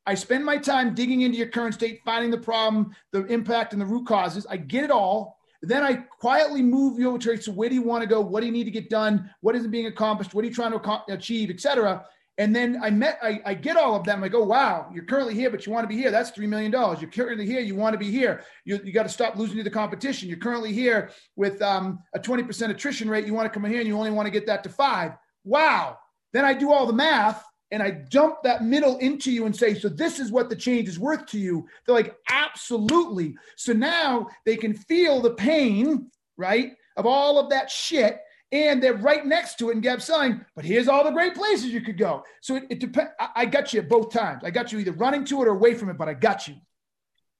I 0.06 0.14
spend 0.14 0.44
my 0.44 0.56
time 0.56 0.94
digging 0.94 1.22
into 1.22 1.36
your 1.36 1.48
current 1.48 1.74
state, 1.74 2.00
finding 2.04 2.30
the 2.30 2.38
problem, 2.38 2.94
the 3.12 3.24
impact, 3.26 3.72
and 3.72 3.82
the 3.82 3.86
root 3.86 4.06
causes. 4.06 4.46
I 4.48 4.56
get 4.56 4.84
it 4.84 4.90
all. 4.90 5.36
Then 5.62 5.82
I 5.82 5.94
quietly 5.94 6.62
move 6.62 6.98
you 6.98 7.08
over 7.08 7.18
to 7.18 7.36
so 7.42 7.50
where 7.50 7.68
do 7.68 7.74
you 7.74 7.82
want 7.82 8.02
to 8.02 8.08
go? 8.08 8.20
What 8.20 8.40
do 8.40 8.46
you 8.46 8.52
need 8.52 8.64
to 8.64 8.70
get 8.70 8.88
done? 8.88 9.30
What 9.40 9.56
isn't 9.56 9.70
being 9.70 9.86
accomplished? 9.86 10.32
What 10.32 10.44
are 10.44 10.48
you 10.48 10.54
trying 10.54 10.72
to 10.72 11.02
achieve, 11.08 11.50
etc. 11.50 12.04
And 12.38 12.54
then 12.54 12.78
I 12.82 12.90
met, 12.90 13.18
I, 13.22 13.40
I 13.46 13.54
get 13.54 13.76
all 13.76 13.96
of 13.96 14.04
them. 14.04 14.22
I 14.22 14.28
go, 14.28 14.44
wow, 14.44 14.90
you're 14.92 15.04
currently 15.04 15.34
here, 15.34 15.50
but 15.50 15.64
you 15.64 15.72
want 15.72 15.84
to 15.84 15.88
be 15.88 15.96
here. 15.96 16.10
That's 16.10 16.30
$3 16.30 16.46
million. 16.46 16.70
You're 16.70 17.10
currently 17.10 17.46
here. 17.46 17.60
You 17.60 17.74
want 17.74 17.94
to 17.94 17.98
be 17.98 18.10
here. 18.10 18.44
You, 18.66 18.78
you 18.84 18.92
got 18.92 19.04
to 19.04 19.08
stop 19.08 19.36
losing 19.36 19.56
to 19.56 19.62
the 19.62 19.70
competition. 19.70 20.28
You're 20.28 20.38
currently 20.38 20.72
here 20.72 21.10
with 21.34 21.62
um, 21.62 22.00
a 22.14 22.20
20% 22.20 22.70
attrition 22.70 23.08
rate. 23.08 23.26
You 23.26 23.32
want 23.32 23.46
to 23.46 23.50
come 23.50 23.64
in 23.64 23.70
here 23.70 23.80
and 23.80 23.88
you 23.88 23.96
only 23.96 24.10
want 24.10 24.26
to 24.26 24.30
get 24.30 24.46
that 24.46 24.62
to 24.64 24.68
five. 24.68 25.12
Wow. 25.44 25.96
Then 26.34 26.44
I 26.44 26.52
do 26.52 26.72
all 26.72 26.86
the 26.86 26.92
math 26.92 27.42
and 27.70 27.82
I 27.82 27.90
dump 27.90 28.42
that 28.44 28.62
middle 28.62 28.98
into 28.98 29.32
you 29.32 29.46
and 29.46 29.54
say, 29.54 29.74
so 29.74 29.88
this 29.88 30.18
is 30.20 30.30
what 30.30 30.48
the 30.48 30.56
change 30.56 30.88
is 30.88 30.98
worth 30.98 31.26
to 31.26 31.38
you. 31.38 31.66
They're 31.84 31.94
like, 31.94 32.16
absolutely. 32.30 33.36
So 33.56 33.72
now 33.72 34.28
they 34.44 34.56
can 34.56 34.74
feel 34.74 35.20
the 35.20 35.34
pain, 35.34 36.10
right, 36.36 36.72
of 36.96 37.06
all 37.06 37.38
of 37.38 37.50
that 37.50 37.70
shit. 37.70 38.20
And 38.52 38.80
they're 38.80 38.94
right 38.94 39.26
next 39.26 39.58
to 39.58 39.70
it 39.70 39.74
and 39.74 39.82
gap 39.82 40.00
selling, 40.00 40.40
but 40.54 40.64
here's 40.64 40.86
all 40.86 41.02
the 41.02 41.10
great 41.10 41.34
places 41.34 41.66
you 41.66 41.80
could 41.80 41.98
go. 41.98 42.22
So 42.40 42.54
it, 42.54 42.66
it 42.70 42.78
depends. 42.78 43.10
I 43.34 43.44
got 43.44 43.72
you 43.72 43.80
at 43.80 43.88
both 43.88 44.12
times. 44.12 44.44
I 44.44 44.50
got 44.50 44.70
you 44.70 44.78
either 44.78 44.92
running 44.92 45.24
to 45.24 45.42
it 45.42 45.48
or 45.48 45.50
away 45.50 45.74
from 45.74 45.90
it, 45.90 45.98
but 45.98 46.08
I 46.08 46.14
got 46.14 46.46
you. 46.46 46.54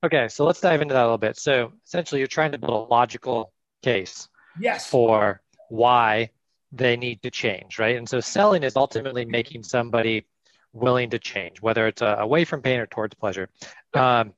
Okay, 0.05 0.27
so 0.27 0.45
let's 0.45 0.61
dive 0.61 0.83
into 0.83 0.95
that 0.95 1.03
a 1.03 1.05
little 1.05 1.17
bit. 1.17 1.39
So 1.39 1.73
essentially, 1.87 2.21
you're 2.21 2.27
trying 2.27 2.53
to 2.53 2.59
build 2.59 2.73
a 2.73 2.93
logical 2.93 3.53
case 3.83 4.29
yes. 4.61 4.89
for 4.91 5.41
why 5.69 6.31
they 6.77 6.97
need 6.97 7.23
to 7.23 7.31
change, 7.31 7.79
right? 7.79 7.97
And 7.97 8.09
so 8.09 8.21
selling 8.21 8.63
is 8.63 8.77
ultimately 8.77 9.25
making 9.25 9.63
somebody 9.63 10.27
willing 10.73 11.11
to 11.11 11.19
change, 11.19 11.63
whether 11.63 11.87
it's 11.87 12.03
uh, 12.03 12.17
away 12.19 12.45
from 12.45 12.61
pain 12.61 12.81
or 12.81 12.87
towards 12.87 13.15
pleasure. 13.15 13.49
Um, 13.95 14.35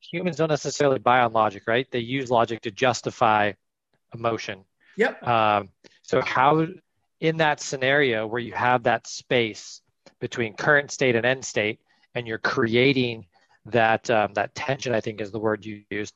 humans 0.00 0.36
don't 0.36 0.50
necessarily 0.50 0.98
buy 0.98 1.20
on 1.20 1.32
logic, 1.32 1.64
right? 1.66 1.86
They 1.90 2.00
use 2.00 2.30
logic 2.30 2.60
to 2.62 2.70
justify 2.70 3.52
emotion. 4.14 4.64
Yep. 4.96 5.26
Um, 5.26 5.70
so 6.02 6.20
how, 6.20 6.66
in 7.20 7.38
that 7.38 7.60
scenario 7.60 8.26
where 8.26 8.40
you 8.40 8.52
have 8.52 8.84
that 8.84 9.06
space 9.06 9.80
between 10.20 10.54
current 10.54 10.90
state 10.90 11.16
and 11.16 11.26
end 11.26 11.44
state, 11.44 11.80
and 12.14 12.26
you're 12.26 12.38
creating 12.38 13.26
that 13.66 14.08
um, 14.10 14.32
that 14.34 14.54
tension, 14.54 14.94
I 14.94 15.00
think 15.00 15.20
is 15.20 15.32
the 15.32 15.38
word 15.38 15.66
you 15.66 15.82
used 15.90 16.14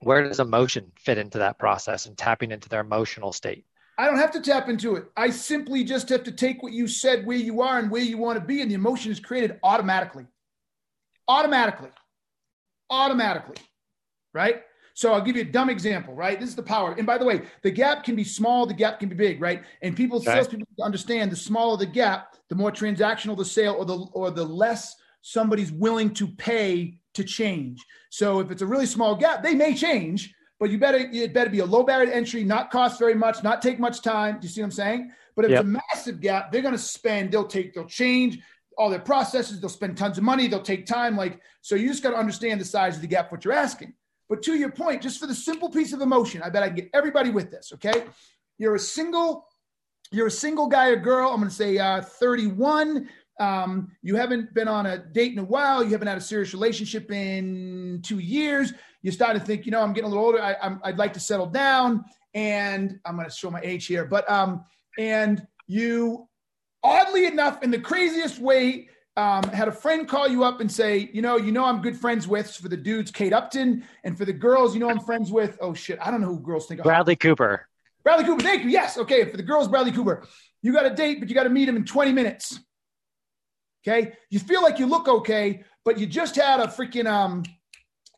where 0.00 0.22
does 0.22 0.40
emotion 0.40 0.92
fit 0.96 1.18
into 1.18 1.38
that 1.38 1.58
process 1.58 2.06
and 2.06 2.16
tapping 2.16 2.50
into 2.50 2.68
their 2.68 2.80
emotional 2.80 3.32
state? 3.32 3.64
I 3.96 4.06
don't 4.06 4.18
have 4.18 4.32
to 4.32 4.40
tap 4.40 4.68
into 4.68 4.96
it. 4.96 5.04
I 5.16 5.30
simply 5.30 5.84
just 5.84 6.08
have 6.08 6.24
to 6.24 6.32
take 6.32 6.62
what 6.62 6.72
you 6.72 6.88
said, 6.88 7.24
where 7.26 7.36
you 7.36 7.60
are, 7.62 7.78
and 7.78 7.90
where 7.90 8.02
you 8.02 8.18
want 8.18 8.38
to 8.38 8.44
be, 8.44 8.60
and 8.60 8.70
the 8.70 8.74
emotion 8.74 9.12
is 9.12 9.20
created 9.20 9.58
automatically. 9.62 10.26
Automatically. 11.28 11.90
Automatically. 12.90 13.56
Right? 14.32 14.62
So 14.94 15.12
I'll 15.12 15.20
give 15.20 15.36
you 15.36 15.42
a 15.42 15.46
dumb 15.46 15.70
example, 15.70 16.14
right? 16.14 16.38
This 16.38 16.48
is 16.48 16.54
the 16.54 16.62
power. 16.62 16.94
And 16.96 17.06
by 17.06 17.18
the 17.18 17.24
way, 17.24 17.42
the 17.62 17.70
gap 17.70 18.04
can 18.04 18.14
be 18.14 18.22
small, 18.24 18.64
the 18.64 18.74
gap 18.74 19.00
can 19.00 19.08
be 19.08 19.16
big, 19.16 19.40
right? 19.40 19.62
And 19.82 19.96
people, 19.96 20.20
salespeople 20.20 20.66
understand 20.80 21.32
the 21.32 21.36
smaller 21.36 21.76
the 21.76 21.86
gap, 21.86 22.36
the 22.48 22.54
more 22.54 22.70
transactional 22.70 23.36
the 23.36 23.44
sale 23.44 23.74
or 23.76 23.84
the 23.84 23.98
or 24.12 24.30
the 24.30 24.44
less 24.44 24.94
somebody's 25.22 25.72
willing 25.72 26.14
to 26.14 26.28
pay 26.28 26.98
to 27.14 27.24
change. 27.24 27.84
So 28.10 28.40
if 28.40 28.50
it's 28.50 28.62
a 28.62 28.66
really 28.66 28.86
small 28.86 29.14
gap, 29.14 29.42
they 29.42 29.54
may 29.54 29.74
change, 29.74 30.34
but 30.60 30.70
you 30.70 30.78
better 30.78 30.98
it 30.98 31.34
better 31.34 31.50
be 31.50 31.60
a 31.60 31.64
low 31.64 31.82
barrier 31.82 32.06
to 32.06 32.14
entry, 32.14 32.44
not 32.44 32.70
cost 32.70 32.98
very 32.98 33.14
much, 33.14 33.42
not 33.42 33.62
take 33.62 33.78
much 33.78 34.02
time. 34.02 34.38
Do 34.40 34.46
you 34.46 34.52
see 34.52 34.60
what 34.60 34.66
I'm 34.66 34.72
saying? 34.72 35.12
But 35.36 35.46
if 35.46 35.50
yep. 35.50 35.60
it's 35.60 35.68
a 35.68 35.80
massive 35.94 36.20
gap, 36.20 36.52
they're 36.52 36.62
going 36.62 36.74
to 36.74 36.78
spend. 36.78 37.32
They'll 37.32 37.46
take. 37.46 37.74
They'll 37.74 37.86
change 37.86 38.38
all 38.78 38.90
their 38.90 39.00
processes. 39.00 39.60
They'll 39.60 39.68
spend 39.68 39.96
tons 39.96 40.18
of 40.18 40.24
money. 40.24 40.46
They'll 40.46 40.62
take 40.62 40.86
time. 40.86 41.16
Like 41.16 41.40
so, 41.60 41.74
you 41.74 41.88
just 41.88 42.02
got 42.02 42.10
to 42.10 42.16
understand 42.16 42.60
the 42.60 42.64
size 42.64 42.96
of 42.96 43.02
the 43.02 43.08
gap. 43.08 43.32
What 43.32 43.44
you're 43.44 43.54
asking. 43.54 43.94
But 44.28 44.42
to 44.44 44.54
your 44.54 44.70
point, 44.70 45.02
just 45.02 45.20
for 45.20 45.26
the 45.26 45.34
simple 45.34 45.68
piece 45.68 45.92
of 45.92 46.00
emotion, 46.00 46.42
I 46.42 46.50
bet 46.50 46.62
I 46.62 46.68
can 46.68 46.76
get 46.76 46.90
everybody 46.94 47.30
with 47.30 47.50
this. 47.50 47.72
Okay, 47.74 48.04
you're 48.58 48.74
a 48.74 48.80
single. 48.80 49.46
You're 50.10 50.28
a 50.28 50.30
single 50.30 50.68
guy 50.68 50.90
or 50.90 50.96
girl. 50.96 51.30
I'm 51.30 51.38
going 51.38 51.48
to 51.48 51.54
say 51.54 51.78
uh, 51.78 52.00
31 52.00 53.08
um, 53.40 53.90
you 54.02 54.16
haven't 54.16 54.54
been 54.54 54.68
on 54.68 54.86
a 54.86 54.98
date 54.98 55.32
in 55.32 55.38
a 55.38 55.44
while, 55.44 55.82
you 55.82 55.90
haven't 55.90 56.08
had 56.08 56.18
a 56.18 56.22
serious 56.22 56.52
relationship 56.52 57.10
in 57.10 58.00
two 58.02 58.18
years, 58.18 58.72
you 59.02 59.10
start 59.10 59.36
to 59.36 59.40
think, 59.40 59.66
you 59.66 59.72
know, 59.72 59.80
I'm 59.80 59.92
getting 59.92 60.06
a 60.06 60.08
little 60.08 60.24
older, 60.24 60.42
I, 60.42 60.56
I'm, 60.62 60.80
I'd 60.84 60.98
like 60.98 61.12
to 61.14 61.20
settle 61.20 61.46
down, 61.46 62.04
and 62.34 62.98
I'm 63.04 63.16
going 63.16 63.28
to 63.28 63.34
show 63.34 63.50
my 63.50 63.60
age 63.62 63.86
here, 63.86 64.04
but 64.04 64.28
um, 64.30 64.64
and 64.98 65.46
you, 65.66 66.28
oddly 66.82 67.26
enough, 67.26 67.62
in 67.62 67.70
the 67.70 67.80
craziest 67.80 68.38
way, 68.38 68.88
um, 69.16 69.44
had 69.44 69.68
a 69.68 69.72
friend 69.72 70.08
call 70.08 70.26
you 70.26 70.42
up 70.42 70.60
and 70.60 70.70
say, 70.70 71.08
you 71.12 71.22
know, 71.22 71.36
you 71.36 71.52
know, 71.52 71.64
I'm 71.64 71.80
good 71.80 71.96
friends 71.96 72.26
with 72.26 72.50
for 72.50 72.68
the 72.68 72.76
dudes, 72.76 73.10
Kate 73.10 73.32
Upton, 73.32 73.84
and 74.02 74.18
for 74.18 74.24
the 74.24 74.32
girls, 74.32 74.74
you 74.74 74.80
know, 74.80 74.90
I'm 74.90 75.00
friends 75.00 75.30
with. 75.30 75.56
Oh 75.60 75.72
shit, 75.72 75.98
I 76.02 76.10
don't 76.10 76.20
know 76.20 76.28
who 76.28 76.40
girls 76.40 76.66
think. 76.66 76.82
Bradley 76.82 77.14
Cooper. 77.14 77.68
Bradley 78.02 78.24
Cooper, 78.24 78.42
thank 78.42 78.64
you. 78.64 78.70
Yes. 78.70 78.98
Okay. 78.98 79.24
For 79.30 79.36
the 79.36 79.42
girls, 79.42 79.68
Bradley 79.68 79.92
Cooper, 79.92 80.26
you 80.62 80.72
got 80.72 80.84
a 80.84 80.90
date, 80.90 81.20
but 81.20 81.28
you 81.28 81.34
got 81.34 81.44
to 81.44 81.50
meet 81.50 81.68
him 81.68 81.76
in 81.76 81.84
20 81.84 82.12
minutes. 82.12 82.58
Okay. 83.86 84.12
You 84.30 84.38
feel 84.38 84.62
like 84.62 84.78
you 84.78 84.86
look 84.86 85.08
okay, 85.08 85.62
but 85.84 85.98
you 85.98 86.06
just 86.06 86.36
had 86.36 86.60
a 86.60 86.66
freaking 86.66 87.06
um, 87.06 87.42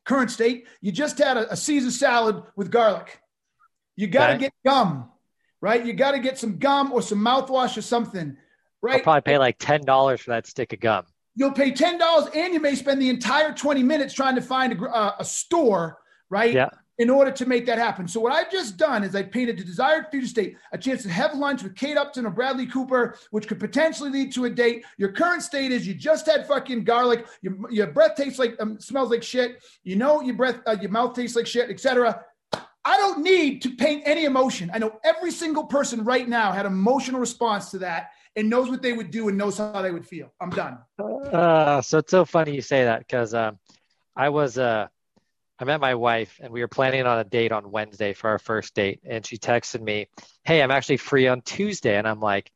current 0.05 0.31
state. 0.31 0.67
You 0.81 0.93
just 0.93 1.19
had 1.19 1.37
a, 1.37 1.53
a 1.53 1.57
Caesar 1.57 1.91
salad 1.91 2.43
with 2.55 2.71
garlic. 2.71 3.21
You 3.97 4.07
got 4.07 4.29
to 4.29 4.33
okay. 4.35 4.43
get 4.45 4.53
gum, 4.65 5.11
right? 5.61 5.85
You 5.85 5.93
got 5.93 6.13
to 6.13 6.19
get 6.19 6.39
some 6.39 6.59
gum 6.59 6.93
or 6.93 7.03
some 7.03 7.19
mouthwash 7.19 7.77
or 7.77 7.83
something, 7.83 8.37
right? 8.83 8.97
I'll 8.97 9.01
probably 9.01 9.23
pay 9.23 9.39
like 9.39 9.59
$10 9.59 10.21
for 10.21 10.31
that 10.31 10.47
stick 10.47 10.73
of 10.73 10.81
gum. 10.81 11.07
You'll 11.35 11.53
pay 11.53 11.73
$10 11.73 12.37
and 12.37 12.55
you 12.55 12.61
may 12.61 12.75
spend 12.75 13.03
the 13.03 13.11
entire 13.11 13.53
20 13.53 13.83
minutes 13.83 14.15
trying 14.15 14.37
to 14.37 14.43
find 14.43 14.73
a, 14.73 14.85
uh, 14.85 15.17
a 15.19 15.25
store, 15.25 15.99
right? 16.31 16.53
Yeah 16.53 16.71
in 16.99 17.11
order 17.11 17.31
to 17.31 17.47
make 17.47 17.67
that 17.67 17.79
happen. 17.79 18.09
So 18.09 18.21
what 18.21 18.33
I've 18.33 18.51
just 18.51 18.77
done 18.77 19.05
is 19.05 19.15
I 19.15 19.23
painted 19.23 19.59
the 19.59 19.65
desired 19.65 20.07
future 20.11 20.27
state, 20.27 20.57
a 20.73 20.79
chance 20.79 21.03
to 21.03 21.11
have 21.11 21.35
lunch 21.35 21.63
with 21.63 21.75
Kate 21.75 21.97
Upton 21.97 22.25
or 22.27 22.31
Bradley 22.31 22.67
Cooper, 22.67 23.19
which 23.31 23.47
could 23.47 23.61
potentially 23.61 24.11
lead 24.11 24.33
to 24.33 24.47
a 24.47 24.51
date. 24.51 24.85
Your 24.97 25.13
current 25.13 25.43
state 25.43 25.73
is 25.73 25.87
you 25.87 25.95
just 25.95 26.27
had 26.27 26.47
fucking 26.47 26.85
garlic. 26.85 27.27
Your, 27.43 27.71
your 27.71 27.87
breath 27.89 28.15
tastes 28.17 28.39
like 28.39 28.57
um, 28.61 28.81
smells 28.81 29.11
like 29.11 29.23
shit. 29.23 29.63
You 29.85 29.97
know 29.97 30.23
your 30.23 30.37
breath, 30.37 30.61
uh, 30.67 30.77
your 30.81 30.91
mouth 30.91 31.15
tastes 31.15 31.37
like 31.37 31.47
shit, 31.47 31.71
etc. 31.71 32.25
I 32.87 32.97
don't 32.99 33.23
need 33.23 33.63
to 33.63 33.71
paint 33.71 34.05
any 34.07 34.25
emotion. 34.25 34.71
I 34.73 34.79
know 34.79 34.99
every 35.05 35.33
single 35.33 35.65
person 35.65 36.05
right 36.05 36.29
now 36.29 36.53
had 36.53 36.67
emotional 36.67 37.21
response 37.21 37.71
to 37.73 37.79
that 37.79 38.11
and 38.37 38.49
knows 38.49 38.71
what 38.71 38.81
they 38.81 38.93
would 38.93 39.11
do 39.11 39.29
and 39.29 39.37
knows 39.37 39.59
how 39.59 39.83
they 39.83 39.91
would 39.91 40.07
feel. 40.07 40.33
I'm 40.41 40.51
done. 40.51 40.79
Uh, 40.99 41.83
so 41.83 41.99
it's 41.99 42.11
so 42.11 42.25
funny 42.25 42.55
you 42.55 42.63
say 42.63 42.85
that 42.85 43.01
because 43.01 43.35
um, 43.35 43.59
I 44.15 44.29
was 44.29 44.57
uh, 44.57 44.87
I 45.59 45.65
met 45.65 45.81
my 45.81 45.95
wife 45.95 46.39
and 46.43 46.53
we 46.53 46.61
were 46.61 46.69
planning 46.69 47.07
on 47.07 47.19
a 47.19 47.25
date 47.25 47.53
on 47.53 47.71
Wednesday 47.71 48.13
for 48.13 48.29
our 48.31 48.39
first 48.39 48.75
date. 48.75 49.01
And 49.05 49.25
she 49.25 49.39
texted 49.39 49.81
me, 49.81 50.09
Hey, 50.45 50.63
I'm 50.63 50.71
actually 50.71 50.99
free 50.99 51.29
on 51.29 51.41
Tuesday. 51.41 51.97
And 51.97 52.07
I'm 52.07 52.21
like, 52.21 52.51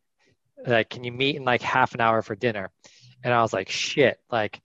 like, 0.66 0.90
can 0.90 1.04
you 1.04 1.12
meet 1.12 1.36
in 1.36 1.44
like 1.44 1.62
half 1.62 1.94
an 1.94 2.00
hour 2.00 2.20
for 2.22 2.34
dinner? 2.34 2.70
And 3.24 3.32
I 3.32 3.40
was 3.42 3.52
like, 3.52 3.70
shit, 3.70 4.18
like 4.30 4.60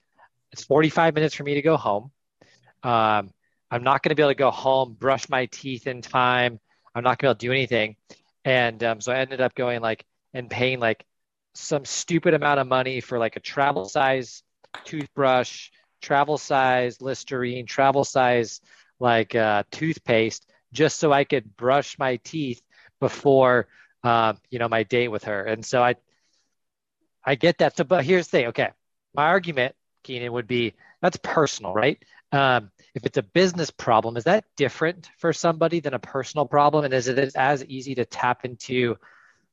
it's 0.52 0.64
45 0.64 1.14
minutes 1.14 1.34
for 1.34 1.44
me 1.44 1.54
to 1.54 1.62
go 1.62 1.76
home. 1.76 2.10
Um, 2.82 3.30
I'm 3.70 3.82
not 3.82 4.02
going 4.02 4.10
to 4.10 4.14
be 4.14 4.22
able 4.22 4.30
to 4.30 4.36
go 4.36 4.50
home, 4.50 4.94
brush 4.98 5.28
my 5.28 5.46
teeth 5.46 5.86
in 5.86 6.02
time. 6.02 6.60
I'm 6.94 7.02
not 7.02 7.18
going 7.18 7.18
to 7.18 7.22
be 7.22 7.28
able 7.28 7.34
to 7.34 7.46
do 7.46 7.52
anything. 7.52 7.96
And 8.44 8.82
um, 8.84 9.00
so 9.00 9.12
I 9.12 9.16
ended 9.16 9.40
up 9.40 9.54
going 9.54 9.80
like 9.80 10.04
and 10.32 10.48
paying 10.48 10.78
like 10.78 11.04
some 11.54 11.84
stupid 11.84 12.34
amount 12.34 12.60
of 12.60 12.66
money 12.66 13.00
for 13.00 13.18
like 13.18 13.36
a 13.36 13.40
travel 13.40 13.86
size 13.86 14.42
toothbrush, 14.84 15.70
travel 16.06 16.38
size 16.38 17.02
Listerine, 17.02 17.66
travel 17.66 18.04
size 18.04 18.60
like 19.00 19.34
uh, 19.34 19.64
toothpaste, 19.72 20.46
just 20.72 21.00
so 21.00 21.12
I 21.12 21.24
could 21.24 21.56
brush 21.56 21.98
my 21.98 22.16
teeth 22.16 22.62
before 23.00 23.66
uh, 24.04 24.34
you 24.50 24.60
know 24.60 24.68
my 24.68 24.84
date 24.84 25.08
with 25.08 25.24
her. 25.24 25.42
And 25.44 25.66
so 25.66 25.82
I 25.82 25.96
I 27.24 27.34
get 27.34 27.58
that. 27.58 27.76
So, 27.76 27.84
but 27.84 28.04
here's 28.04 28.28
the 28.28 28.30
thing. 28.30 28.46
Okay, 28.46 28.70
my 29.14 29.24
argument, 29.24 29.74
Keenan, 30.04 30.32
would 30.32 30.46
be 30.46 30.74
that's 31.02 31.18
personal, 31.18 31.74
right? 31.74 31.98
Um, 32.30 32.70
if 32.94 33.04
it's 33.04 33.18
a 33.18 33.22
business 33.22 33.70
problem, 33.70 34.16
is 34.16 34.24
that 34.24 34.44
different 34.56 35.10
for 35.18 35.32
somebody 35.32 35.80
than 35.80 35.94
a 35.94 35.98
personal 35.98 36.46
problem? 36.46 36.84
And 36.84 36.94
is 36.94 37.08
it 37.08 37.34
as 37.34 37.64
easy 37.64 37.94
to 37.96 38.04
tap 38.04 38.44
into 38.44 38.96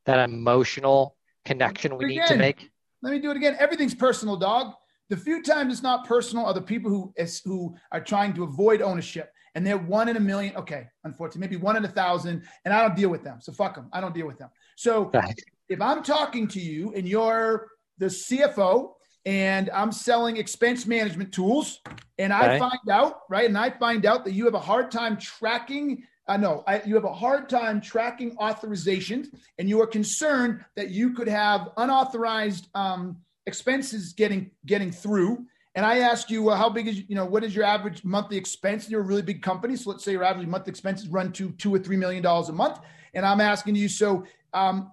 that 0.06 0.20
emotional 0.20 1.16
connection 1.46 1.98
we 1.98 2.06
again, 2.06 2.18
need 2.18 2.28
to 2.28 2.38
make? 2.38 2.70
Let 3.02 3.12
me 3.12 3.20
do 3.20 3.32
it 3.32 3.38
again. 3.38 3.56
Everything's 3.60 3.96
personal, 3.96 4.38
dog. 4.38 4.76
The 5.14 5.20
few 5.20 5.44
times 5.44 5.72
it's 5.72 5.84
not 5.84 6.08
personal 6.08 6.48
are 6.48 6.56
the 6.56 6.62
people 6.64 6.90
who 6.90 7.14
is, 7.16 7.40
who 7.46 7.76
are 7.92 8.02
trying 8.02 8.34
to 8.34 8.46
avoid 8.46 8.82
ownership, 8.82 9.32
and 9.54 9.64
they're 9.64 9.78
one 9.78 10.10
in 10.10 10.18
a 10.18 10.20
million. 10.20 10.56
Okay, 10.56 10.88
unfortunately, 11.04 11.42
maybe 11.42 11.62
one 11.62 11.78
in 11.78 11.86
a 11.86 11.88
thousand, 11.88 12.42
and 12.66 12.74
I 12.74 12.82
don't 12.82 12.96
deal 12.96 13.10
with 13.10 13.24
them. 13.24 13.38
So 13.40 13.52
fuck 13.52 13.76
them. 13.76 13.90
I 13.94 14.02
don't 14.02 14.16
deal 14.16 14.26
with 14.26 14.40
them. 14.40 14.50
So 14.76 15.12
right. 15.14 15.40
if 15.70 15.80
I'm 15.80 16.02
talking 16.02 16.48
to 16.48 16.60
you 16.60 16.96
and 16.96 17.08
you're 17.08 17.68
the 18.00 18.08
CFO 18.08 18.94
and 19.24 19.70
I'm 19.70 19.92
selling 19.92 20.38
expense 20.38 20.88
management 20.88 21.32
tools, 21.32 21.80
and 22.18 22.34
I 22.34 22.58
find 22.58 22.90
out 22.90 23.20
right, 23.30 23.48
and 23.48 23.56
I 23.56 23.70
find 23.70 24.08
out 24.08 24.26
that 24.26 24.34
you 24.34 24.46
have 24.46 24.56
a 24.56 24.60
hard 24.60 24.90
time 24.90 25.18
tracking 25.18 26.08
I 26.28 26.36
uh, 26.36 26.38
know 26.38 26.64
I, 26.66 26.82
you 26.86 26.96
have 26.96 27.04
a 27.04 27.14
hard 27.14 27.50
time 27.50 27.82
tracking 27.82 28.36
authorizations, 28.38 29.28
and 29.60 29.70
you 29.70 29.80
are 29.80 29.88
concerned 29.88 30.66
that 30.76 30.90
you 30.90 31.14
could 31.14 31.28
have 31.28 31.70
unauthorized 31.78 32.70
um, 32.74 33.18
expenses 33.46 34.14
getting 34.14 34.52
getting 34.66 34.92
through. 34.92 35.46
And 35.76 35.86
I 35.86 36.00
ask 36.00 36.30
you, 36.30 36.50
uh, 36.50 36.56
how 36.56 36.70
big 36.70 36.88
is 36.88 37.04
you 37.10 37.16
know 37.16 37.26
what 37.26 37.44
is 37.44 37.56
your 37.56 37.66
average 37.66 38.04
monthly 38.04 38.38
expense? 38.38 38.90
You're 38.90 39.02
a 39.02 39.06
really 39.06 39.22
big 39.22 39.42
company, 39.42 39.76
so 39.76 39.90
let's 39.90 40.04
say 40.04 40.12
your 40.12 40.24
average 40.24 40.48
monthly 40.48 40.70
expenses 40.70 41.08
run 41.08 41.32
to 41.34 41.52
two 41.52 41.74
or 41.74 41.80
three 41.80 41.98
million 41.98 42.22
dollars 42.22 42.50
a 42.50 42.54
month. 42.54 42.80
And 43.14 43.26
I'm 43.26 43.42
asking 43.42 43.76
you, 43.76 43.88
so 43.88 44.26
um, 44.54 44.92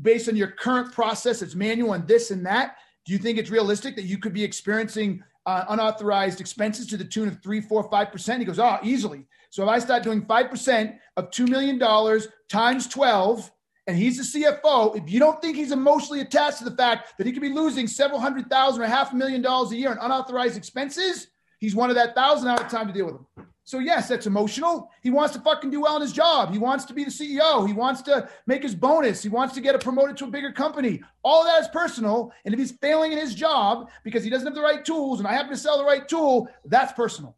based 0.00 0.28
on 0.28 0.36
your 0.36 0.48
current 0.48 0.92
process, 0.92 1.42
it's 1.42 1.54
manual 1.54 1.94
and 1.94 2.06
this 2.06 2.30
and 2.30 2.44
that. 2.46 2.76
Do 3.06 3.12
you 3.12 3.18
think 3.18 3.38
it's 3.38 3.50
realistic 3.50 3.96
that 3.96 4.04
you 4.04 4.18
could 4.18 4.32
be 4.32 4.44
experiencing 4.44 5.22
uh, 5.46 5.64
unauthorized 5.68 6.40
expenses 6.40 6.86
to 6.88 6.96
the 6.96 7.04
tune 7.04 7.28
of 7.28 7.42
three, 7.42 7.60
four, 7.60 7.88
five 7.90 8.12
percent? 8.12 8.40
He 8.40 8.44
goes, 8.44 8.58
oh, 8.58 8.78
easily. 8.82 9.26
So 9.48 9.62
if 9.62 9.68
I 9.68 9.78
start 9.78 10.02
doing 10.02 10.24
five 10.26 10.50
percent 10.50 10.96
of 11.16 11.30
two 11.30 11.46
million 11.46 11.78
dollars 11.78 12.28
times 12.48 12.86
twelve, 12.86 13.50
and 13.90 13.98
he's 13.98 14.32
the 14.32 14.40
CFO, 14.40 14.96
if 14.96 15.10
you 15.10 15.18
don't 15.18 15.42
think 15.42 15.56
he's 15.56 15.72
emotionally 15.72 16.20
attached 16.20 16.58
to 16.58 16.64
the 16.64 16.76
fact 16.76 17.18
that 17.18 17.26
he 17.26 17.32
could 17.32 17.42
be 17.42 17.48
losing 17.48 17.88
several 17.88 18.20
hundred 18.20 18.48
thousand 18.48 18.84
or 18.84 18.86
half 18.86 19.12
a 19.12 19.16
million 19.16 19.42
dollars 19.42 19.72
a 19.72 19.76
year 19.76 19.90
in 19.90 19.98
unauthorized 19.98 20.56
expenses, 20.56 21.26
he's 21.58 21.74
one 21.74 21.90
of 21.90 21.96
that 21.96 22.14
thousand 22.14 22.48
out 22.48 22.60
of 22.60 22.68
time 22.68 22.86
to 22.86 22.92
deal 22.92 23.06
with 23.06 23.14
them. 23.16 23.48
So 23.64 23.80
yes, 23.80 24.08
that's 24.08 24.28
emotional. 24.28 24.90
He 25.02 25.10
wants 25.10 25.34
to 25.34 25.40
fucking 25.40 25.70
do 25.70 25.80
well 25.80 25.96
in 25.96 26.02
his 26.02 26.12
job. 26.12 26.52
He 26.52 26.58
wants 26.58 26.84
to 26.84 26.94
be 26.94 27.02
the 27.02 27.10
CEO. 27.10 27.66
He 27.66 27.72
wants 27.72 28.00
to 28.02 28.28
make 28.46 28.62
his 28.62 28.76
bonus. 28.76 29.24
He 29.24 29.28
wants 29.28 29.54
to 29.54 29.60
get 29.60 29.74
it 29.74 29.80
promoted 29.80 30.16
to 30.18 30.26
a 30.26 30.30
bigger 30.30 30.52
company. 30.52 31.02
All 31.24 31.42
that 31.42 31.60
is 31.60 31.68
personal. 31.68 32.32
And 32.44 32.54
if 32.54 32.60
he's 32.60 32.70
failing 32.70 33.10
in 33.10 33.18
his 33.18 33.34
job 33.34 33.90
because 34.04 34.22
he 34.22 34.30
doesn't 34.30 34.46
have 34.46 34.54
the 34.54 34.62
right 34.62 34.84
tools 34.84 35.18
and 35.18 35.26
I 35.26 35.32
happen 35.32 35.50
to 35.50 35.56
sell 35.56 35.78
the 35.78 35.84
right 35.84 36.08
tool, 36.08 36.48
that's 36.64 36.92
personal. 36.92 37.34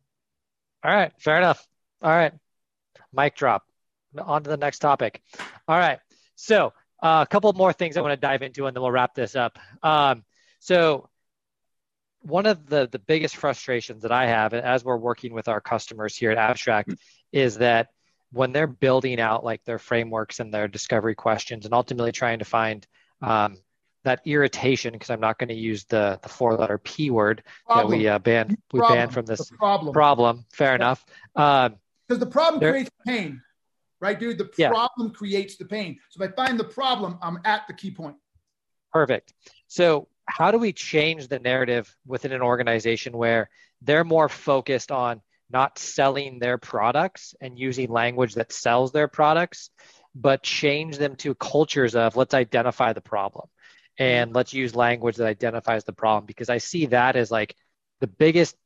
All 0.85 0.95
right, 0.95 1.12
fair 1.19 1.38
enough. 1.38 1.67
All 2.03 2.11
right. 2.11 2.35
Mic 3.11 3.37
drop. 3.37 3.65
On 4.19 4.43
to 4.43 4.51
the 4.51 4.59
next 4.59 4.81
topic. 4.81 5.23
All 5.67 5.79
right. 5.79 5.99
So 6.42 6.72
uh, 7.00 7.24
a 7.24 7.31
couple 7.31 7.52
more 7.52 7.72
things 7.72 7.96
I 7.96 8.00
want 8.00 8.12
to 8.12 8.16
dive 8.16 8.42
into, 8.42 8.66
and 8.66 8.74
then 8.74 8.83
we'll 8.83 8.90
wrap 8.90 9.14
this 9.14 9.37
up. 9.37 9.59
Um, 9.83 10.24
so 10.59 11.09
one 12.22 12.46
of 12.46 12.66
the 12.66 12.88
the 12.90 12.98
biggest 12.98 13.37
frustrations 13.37 14.02
that 14.02 14.12
I 14.12 14.26
have 14.26 14.52
as 14.52 14.85
we're 14.85 14.96
working 14.96 15.33
with 15.35 15.46
our 15.46 15.61
customers 15.61 16.16
here 16.16 16.33
at 16.33 16.38
Abstrakt 16.38 16.96
is 17.31 17.59
that 17.59 17.88
when 18.33 18.52
they're 18.52 18.66
building 18.66 19.20
out 19.20 19.44
like 19.44 19.64
their 19.64 19.78
frameworks 19.78 20.40
and 20.40 20.52
their 20.52 20.66
discovery 20.66 21.14
questions, 21.14 21.64
and 21.64 21.74
ultimately 21.74 22.11
trying 22.11 22.40
to 22.40 22.44
find 22.44 22.87
um, 23.20 23.59
that 24.02 24.20
irritation, 24.24 24.92
because 24.92 25.11
I'm 25.11 25.20
not 25.20 25.38
going 25.38 25.50
to 25.50 25.55
use 25.55 25.85
the 25.85 26.18
the 26.24 26.28
four 26.28 26.57
letter 26.57 26.78
P 26.78 27.11
word 27.11 27.44
problem. 27.66 27.90
that 27.90 27.96
we 27.96 28.09
uh, 28.09 28.18
ban 28.18 28.57
we 28.72 28.81
ban 28.81 29.11
from 29.11 29.26
this 29.26 29.48
problem. 29.50 29.92
Problem, 29.92 30.44
fair 30.52 30.70
yeah. 30.70 30.74
enough. 30.74 31.05
Because 31.35 31.70
um, 32.11 32.18
the 32.18 32.26
problem 32.26 32.61
creates 32.61 32.90
pain 33.07 33.42
right, 34.03 34.19
dude? 34.19 34.37
The 34.37 34.51
yeah. 34.59 34.69
problem 34.69 35.11
creates 35.11 35.57
the 35.57 35.65
pain. 35.65 35.99
So 36.11 36.23
if 36.23 36.33
I 36.33 36.35
find 36.35 36.61
the 36.61 36.65
problem, 36.65 37.19
I'm 37.23 37.38
at 37.45 37.67
the 37.69 37.73
key 37.73 37.93
point. 37.93 38.17
Perfect. 38.93 39.33
So 39.69 40.09
how 40.27 40.51
do 40.51 40.59
we 40.59 40.73
change 40.73 41.29
the 41.29 41.38
narrative 41.38 41.95
within 42.07 42.33
an 42.33 42.43
organization 42.43 43.17
where 43.17 43.49
they're 43.81 44.05
more 44.05 44.29
focused 44.29 44.93
on 44.93 45.23
not 45.51 45.79
selling 45.79 46.38
their 46.38 46.59
products 46.59 47.35
and 47.41 47.59
using 47.59 47.91
language 47.91 48.35
that 48.35 48.53
sells 48.53 48.93
their 48.93 49.09
products, 49.09 49.71
but 50.15 50.43
change 50.43 50.99
them 50.99 51.17
to 51.17 51.35
cultures 51.35 51.95
of 51.95 52.17
let's 52.17 52.35
identify 52.35 52.93
the 52.93 53.01
problem 53.01 53.49
and 53.99 54.29
mm-hmm. 54.29 54.37
let's 54.37 54.55
use 54.55 54.75
language 54.75 55.17
that 55.17 55.27
identifies 55.27 55.85
the 55.85 55.93
problem 55.93 56.27
because 56.27 56.49
I 56.49 56.59
see 56.59 56.87
that 56.87 57.17
as 57.17 57.31
like 57.31 57.55
the 58.01 58.07
biggest 58.07 58.57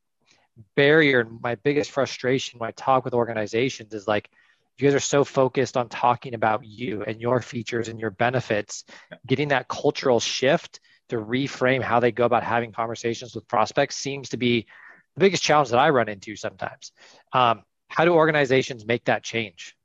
barrier 0.75 1.21
and 1.21 1.41
my 1.41 1.55
biggest 1.55 1.91
frustration 1.91 2.59
when 2.59 2.69
I 2.69 2.71
talk 2.71 3.05
with 3.05 3.13
organizations 3.13 3.93
is 3.93 4.07
like 4.07 4.29
you 4.77 4.87
guys 4.87 4.95
are 4.95 4.99
so 4.99 5.23
focused 5.23 5.75
on 5.75 5.89
talking 5.89 6.33
about 6.33 6.65
you 6.65 7.03
and 7.03 7.19
your 7.19 7.41
features 7.41 7.87
and 7.87 7.99
your 7.99 8.11
benefits, 8.11 8.83
getting 9.25 9.49
that 9.49 9.67
cultural 9.67 10.19
shift 10.19 10.79
to 11.09 11.17
reframe 11.17 11.81
how 11.81 11.99
they 11.99 12.11
go 12.11 12.25
about 12.25 12.43
having 12.43 12.71
conversations 12.71 13.33
with 13.33 13.47
prospects 13.47 13.95
seems 13.95 14.29
to 14.29 14.37
be 14.37 14.67
the 15.15 15.19
biggest 15.21 15.41
challenge 15.41 15.69
that 15.69 15.79
I 15.79 15.89
run 15.89 16.09
into 16.09 16.35
sometimes. 16.35 16.91
Um, 17.33 17.63
how 17.87 18.05
do 18.05 18.13
organizations 18.13 18.85
make 18.85 19.05
that 19.05 19.23
change? 19.23 19.75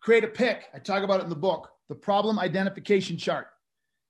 Create 0.00 0.24
a 0.24 0.28
pick. 0.28 0.66
I 0.72 0.78
talk 0.78 1.02
about 1.02 1.20
it 1.20 1.24
in 1.24 1.30
the 1.30 1.36
book, 1.36 1.70
the 1.88 1.94
problem 1.94 2.38
identification 2.38 3.18
chart. 3.18 3.48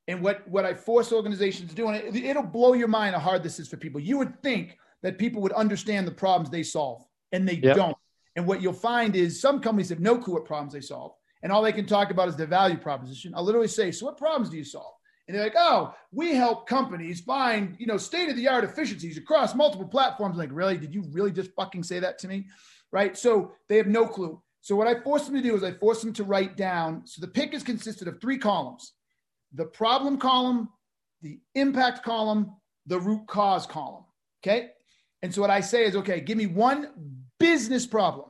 And 0.09 0.23
what, 0.23 0.47
what 0.47 0.64
I 0.64 0.75
force 0.75 1.12
organizations 1.12 1.71
to 1.71 1.75
do, 1.75 1.88
and 1.88 1.97
it, 1.97 2.25
it'll 2.25 2.45
blow 2.45 2.75
your 2.75 2.87
mind 2.87 3.14
how 3.14 3.21
hard 3.21 3.42
this 3.42 3.59
is 3.59 3.66
for 3.66 3.77
people. 3.77 4.01
You 4.01 4.19
would 4.19 4.40
think 4.42 4.79
that 5.03 5.19
people 5.19 5.42
would 5.42 5.53
understand 5.53 6.07
the 6.07 6.12
problems 6.12 6.51
they 6.51 6.62
solve, 6.62 7.05
and 7.33 7.49
they 7.49 7.55
yep. 7.55 7.77
don't. 7.77 7.97
And 8.37 8.46
what 8.46 8.62
you'll 8.62 8.72
find 8.72 9.16
is 9.16 9.40
some 9.40 9.61
companies 9.61 9.88
have 9.88 10.01
no 10.01 10.18
clue 10.18 10.35
what 10.35 10.44
problems 10.44 10.75
they 10.75 10.81
solve. 10.81 11.12
And 11.42 11.51
all 11.51 11.62
they 11.62 11.72
can 11.72 11.87
talk 11.87 12.11
about 12.11 12.29
is 12.29 12.37
their 12.37 12.46
value 12.46 12.77
proposition. 12.77 13.33
I'll 13.35 13.44
literally 13.44 13.68
say, 13.68 13.90
So 13.90 14.07
what 14.07 14.18
problems 14.18 14.51
do 14.51 14.57
you 14.57 14.64
solve? 14.64 14.92
And 15.27 15.37
they're 15.37 15.44
like, 15.44 15.57
oh, 15.57 15.92
we 16.12 16.35
help 16.35 16.68
companies 16.68 17.20
find, 17.20 17.75
you 17.79 17.87
know, 17.87 17.96
state 17.96 18.29
of 18.29 18.37
the 18.37 18.46
art 18.46 18.62
efficiencies 18.62 19.18
across 19.18 19.57
multiple 19.57 19.88
platforms. 19.88 20.37
Like, 20.37 20.51
really? 20.53 20.77
Did 20.79 20.94
you 20.94 21.03
really 21.11 21.33
just 21.33 21.51
fucking 21.57 21.83
say 21.83 21.99
that 21.99 22.18
to 22.20 22.29
me? 22.29 22.46
Right. 22.92 23.16
So 23.18 23.53
they 23.68 23.77
have 23.77 23.88
no 23.88 24.07
clue. 24.07 24.40
So 24.61 24.77
what 24.77 24.87
I 24.87 25.01
forced 25.01 25.27
them 25.27 25.35
to 25.35 25.42
do 25.42 25.57
is 25.57 25.64
I 25.64 25.72
forced 25.72 26.03
them 26.03 26.12
to 26.14 26.25
write 26.25 26.57
down. 26.57 27.03
So 27.07 27.20
the 27.20 27.29
pick 27.29 27.55
is 27.55 27.62
consisted 27.62 28.07
of 28.07 28.20
three 28.20 28.38
columns: 28.38 28.92
the 29.53 29.64
problem 29.64 30.18
column, 30.18 30.68
the 31.22 31.40
impact 31.55 32.05
column, 32.05 32.53
the 32.87 33.01
root 33.01 33.27
cause 33.27 33.66
column. 33.66 34.05
Okay. 34.42 34.70
And 35.22 35.35
so 35.35 35.40
what 35.40 35.51
I 35.51 35.61
say 35.61 35.85
is, 35.85 35.96
okay, 35.96 36.20
give 36.20 36.38
me 36.38 36.46
one 36.46 37.25
business 37.38 37.87
problem. 37.87 38.27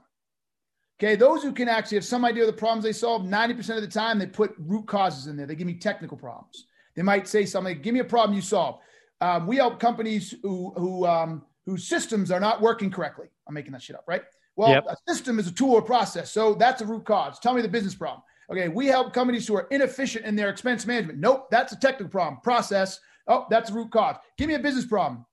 Okay, 0.99 1.15
those 1.15 1.43
who 1.43 1.53
can 1.53 1.69
actually 1.69 1.99
have 1.99 2.05
some 2.05 2.25
idea 2.25 2.43
of 2.43 2.47
the 2.47 2.55
problems 2.55 2.85
they 2.85 2.93
solve, 2.93 3.23
90% 3.23 3.77
of 3.77 3.83
the 3.83 3.89
time 3.89 4.19
they 4.19 4.27
put 4.27 4.55
root 4.59 4.87
causes 4.87 5.27
in 5.27 5.37
there. 5.37 5.47
They 5.47 5.55
give 5.55 5.67
me 5.67 5.75
technical 5.75 6.17
problems. 6.17 6.67
They 6.95 7.03
might 7.03 7.29
say 7.29 7.45
something, 7.45 7.83
give 7.83 7.93
me 7.93 8.01
a 8.01 8.05
problem 8.05 8.35
you 8.35 8.41
solve. 8.41 8.81
Um, 9.21 9.47
we 9.47 9.57
help 9.57 9.79
companies 9.79 10.35
who, 10.43 10.73
who 10.77 11.07
um, 11.07 11.43
whose 11.67 11.87
systems 11.87 12.31
are 12.31 12.41
not 12.41 12.63
working 12.63 12.91
correctly. 12.91 13.27
I'm 13.47 13.55
making 13.55 13.73
that 13.73 13.83
shit 13.83 13.97
up, 13.97 14.05
right? 14.07 14.23
Well, 14.57 14.71
yep. 14.71 14.87
a 14.89 14.97
system 15.07 15.39
is 15.39 15.49
a 15.49 15.53
tool 15.53 15.73
or 15.73 15.83
process. 15.83 16.31
So 16.31 16.55
that's 16.55 16.81
a 16.81 16.87
root 16.87 17.05
cause. 17.05 17.39
Tell 17.39 17.53
me 17.53 17.61
the 17.61 17.69
business 17.69 17.95
problem. 17.95 18.23
Okay, 18.51 18.69
we 18.69 18.87
help 18.87 19.13
companies 19.13 19.47
who 19.47 19.57
are 19.57 19.67
inefficient 19.71 20.25
in 20.25 20.37
their 20.37 20.49
expense 20.49 20.87
management. 20.87 21.19
Nope, 21.19 21.49
that's 21.51 21.73
a 21.73 21.77
technical 21.79 22.09
problem. 22.09 22.41
Process. 22.43 23.01
Oh, 23.27 23.47
that's 23.51 23.71
a 23.71 23.75
root 23.75 23.91
cause. 23.91 24.17
Give 24.39 24.49
me 24.49 24.55
a 24.55 24.59
business 24.59 24.87
problem. 24.87 25.27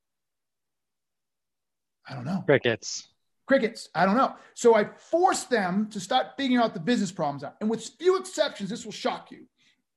I 2.09 2.15
don't 2.15 2.25
know. 2.25 2.43
Crickets. 2.45 3.07
Crickets. 3.45 3.89
I 3.93 4.05
don't 4.05 4.15
know. 4.15 4.35
So 4.53 4.75
I 4.75 4.85
forced 4.97 5.49
them 5.49 5.89
to 5.91 5.99
start 5.99 6.27
figuring 6.37 6.63
out 6.63 6.73
the 6.73 6.79
business 6.79 7.11
problems 7.11 7.43
out. 7.43 7.55
And 7.59 7.69
with 7.69 7.83
few 7.99 8.17
exceptions, 8.17 8.69
this 8.69 8.85
will 8.85 8.93
shock 8.93 9.31
you. 9.31 9.45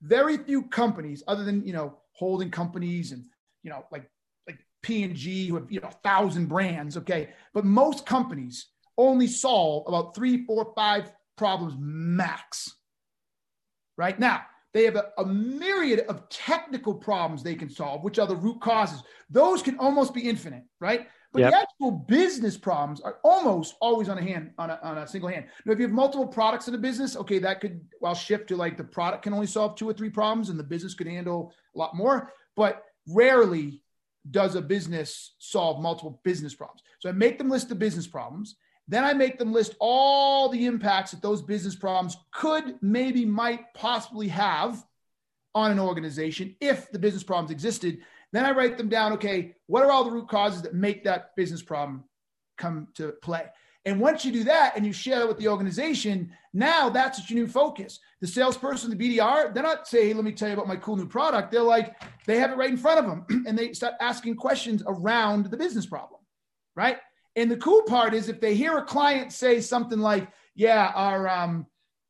Very 0.02 0.36
few 0.36 0.62
companies, 0.64 1.22
other 1.28 1.44
than 1.44 1.64
you 1.64 1.72
know 1.72 1.98
holding 2.12 2.50
companies 2.50 3.12
and 3.12 3.24
you 3.62 3.70
know 3.70 3.84
like 3.92 4.10
like 4.46 4.58
P 4.82 5.04
and 5.04 5.14
G, 5.14 5.46
who 5.46 5.56
have 5.56 5.70
you 5.70 5.80
know 5.80 5.88
a 5.88 6.08
thousand 6.08 6.46
brands. 6.46 6.96
Okay, 6.96 7.30
but 7.54 7.64
most 7.64 8.04
companies 8.04 8.66
only 8.98 9.26
solve 9.26 9.84
about 9.86 10.14
three, 10.14 10.44
four, 10.44 10.72
five 10.74 11.12
problems 11.36 11.74
max. 11.78 12.74
Right 13.96 14.18
now, 14.18 14.42
they 14.74 14.84
have 14.84 14.96
a, 14.96 15.10
a, 15.18 15.24
myriad 15.24 16.00
of 16.00 16.28
technical 16.28 16.94
problems 16.94 17.42
they 17.42 17.54
can 17.54 17.70
solve, 17.70 18.02
which 18.04 18.18
are 18.18 18.26
the 18.26 18.36
root 18.36 18.60
causes. 18.60 19.02
Those 19.30 19.62
can 19.62 19.78
almost 19.78 20.12
be 20.12 20.28
infinite, 20.28 20.64
right? 20.80 21.08
But 21.36 21.42
yep. 21.42 21.50
the 21.50 21.58
actual 21.58 21.90
business 21.90 22.56
problems 22.56 23.02
are 23.02 23.18
almost 23.22 23.74
always 23.82 24.08
on 24.08 24.16
a 24.16 24.22
hand, 24.22 24.52
on 24.56 24.70
a, 24.70 24.80
on 24.82 24.96
a 24.96 25.06
single 25.06 25.28
hand. 25.28 25.44
Now, 25.66 25.72
if 25.74 25.78
you 25.78 25.84
have 25.84 25.92
multiple 25.92 26.26
products 26.26 26.66
in 26.66 26.74
a 26.74 26.78
business, 26.78 27.14
okay, 27.14 27.38
that 27.40 27.60
could 27.60 27.82
well 28.00 28.14
shift 28.14 28.48
to 28.48 28.56
like 28.56 28.78
the 28.78 28.84
product 28.84 29.22
can 29.22 29.34
only 29.34 29.46
solve 29.46 29.76
two 29.76 29.86
or 29.86 29.92
three 29.92 30.08
problems 30.08 30.48
and 30.48 30.58
the 30.58 30.64
business 30.64 30.94
could 30.94 31.06
handle 31.06 31.52
a 31.74 31.78
lot 31.78 31.94
more. 31.94 32.32
But 32.56 32.84
rarely 33.06 33.82
does 34.30 34.54
a 34.54 34.62
business 34.62 35.34
solve 35.38 35.82
multiple 35.82 36.22
business 36.24 36.54
problems. 36.54 36.82
So 37.00 37.10
I 37.10 37.12
make 37.12 37.36
them 37.36 37.50
list 37.50 37.68
the 37.68 37.74
business 37.74 38.06
problems. 38.06 38.56
Then 38.88 39.04
I 39.04 39.12
make 39.12 39.38
them 39.38 39.52
list 39.52 39.74
all 39.78 40.48
the 40.48 40.64
impacts 40.64 41.10
that 41.10 41.20
those 41.20 41.42
business 41.42 41.76
problems 41.76 42.16
could, 42.32 42.76
maybe, 42.80 43.26
might, 43.26 43.74
possibly 43.74 44.28
have 44.28 44.82
on 45.54 45.70
an 45.70 45.78
organization 45.78 46.56
if 46.62 46.90
the 46.92 46.98
business 46.98 47.24
problems 47.24 47.50
existed. 47.50 47.98
Then 48.32 48.44
I 48.44 48.50
write 48.52 48.76
them 48.78 48.88
down. 48.88 49.12
Okay, 49.14 49.54
what 49.66 49.82
are 49.82 49.90
all 49.90 50.04
the 50.04 50.10
root 50.10 50.28
causes 50.28 50.62
that 50.62 50.74
make 50.74 51.04
that 51.04 51.34
business 51.36 51.62
problem 51.62 52.04
come 52.58 52.88
to 52.94 53.12
play? 53.22 53.46
And 53.86 54.00
once 54.00 54.24
you 54.24 54.32
do 54.32 54.42
that 54.44 54.72
and 54.76 54.84
you 54.84 54.92
share 54.92 55.20
that 55.20 55.28
with 55.28 55.38
the 55.38 55.46
organization, 55.46 56.32
now 56.52 56.88
that's 56.88 57.30
your 57.30 57.38
new 57.38 57.46
focus. 57.46 58.00
The 58.20 58.26
salesperson, 58.26 58.90
the 58.90 58.96
BDR, 58.96 59.54
they're 59.54 59.62
not 59.62 59.86
saying, 59.86 60.08
hey, 60.08 60.14
let 60.14 60.24
me 60.24 60.32
tell 60.32 60.48
you 60.48 60.54
about 60.54 60.66
my 60.66 60.74
cool 60.74 60.96
new 60.96 61.06
product. 61.06 61.52
They're 61.52 61.62
like, 61.62 61.94
they 62.26 62.40
have 62.40 62.50
it 62.50 62.56
right 62.56 62.68
in 62.68 62.76
front 62.76 62.98
of 62.98 63.06
them 63.06 63.44
and 63.46 63.56
they 63.56 63.72
start 63.74 63.94
asking 64.00 64.36
questions 64.36 64.82
around 64.88 65.46
the 65.52 65.56
business 65.56 65.86
problem, 65.86 66.20
right? 66.74 66.98
And 67.36 67.48
the 67.48 67.56
cool 67.58 67.82
part 67.82 68.12
is 68.12 68.28
if 68.28 68.40
they 68.40 68.56
hear 68.56 68.76
a 68.76 68.82
client 68.82 69.32
say 69.32 69.60
something 69.60 70.00
like, 70.00 70.26
yeah, 70.56 70.90
our, 70.92 71.28
um, 71.28 71.66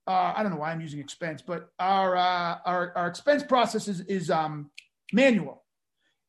uh, 0.07 0.33
I 0.35 0.43
don't 0.43 0.53
know 0.53 0.59
why 0.59 0.73
I'm 0.73 0.81
using 0.81 1.01
expense, 1.01 1.43
but 1.43 1.69
our, 1.79 2.17
uh, 2.17 2.57
our, 2.65 2.93
our 2.97 3.09
expense 3.09 3.43
process 3.43 3.87
is, 3.87 4.01
is 4.03 4.31
um, 4.31 4.71
manual. 5.13 5.66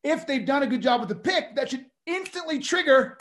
If 0.04 0.28
they've 0.28 0.46
done 0.46 0.64
a 0.64 0.68
good 0.68 0.82
job 0.82 1.02
with 1.02 1.10
the 1.10 1.16
pick, 1.16 1.56
that 1.56 1.70
should 1.70 1.86
instantly 2.06 2.60
trigger 2.60 3.18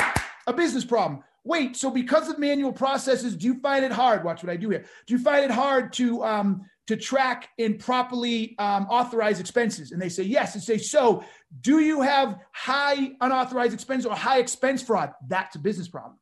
a 0.47 0.53
business 0.53 0.85
problem. 0.85 1.23
Wait, 1.45 1.77
so 1.77 1.91
because 1.91 2.29
of 2.29 2.39
manual 2.39 2.73
processes, 2.73 3.37
do 3.37 3.47
you 3.47 3.61
find 3.61 3.85
it 3.85 3.93
hard? 3.93 4.25
Watch 4.25 4.43
what 4.43 4.51
I 4.51 4.57
do 4.57 4.69
here. 4.69 4.85
Do 5.07 5.15
you 5.15 5.21
find 5.21 5.45
it 5.45 5.51
hard 5.51 5.93
to 5.95 6.25
um, 6.25 6.65
to 6.89 6.97
track 6.97 7.51
and 7.59 7.79
properly 7.79 8.57
um, 8.59 8.87
authorize 8.91 9.39
expenses? 9.39 9.93
And 9.93 10.03
they 10.03 10.09
say 10.09 10.25
yes. 10.25 10.55
And 10.55 10.63
say, 10.63 10.79
so 10.79 11.25
do 11.61 11.79
you 11.81 12.03
have 12.03 12.39
high 12.53 13.13
unauthorized 13.21 13.75
expense 13.75 14.05
or 14.05 14.15
high 14.15 14.39
expense 14.39 14.83
fraud? 14.83 15.13
That's 15.29 15.55
a 15.55 15.61
business 15.61 15.89
problem. 15.89 16.19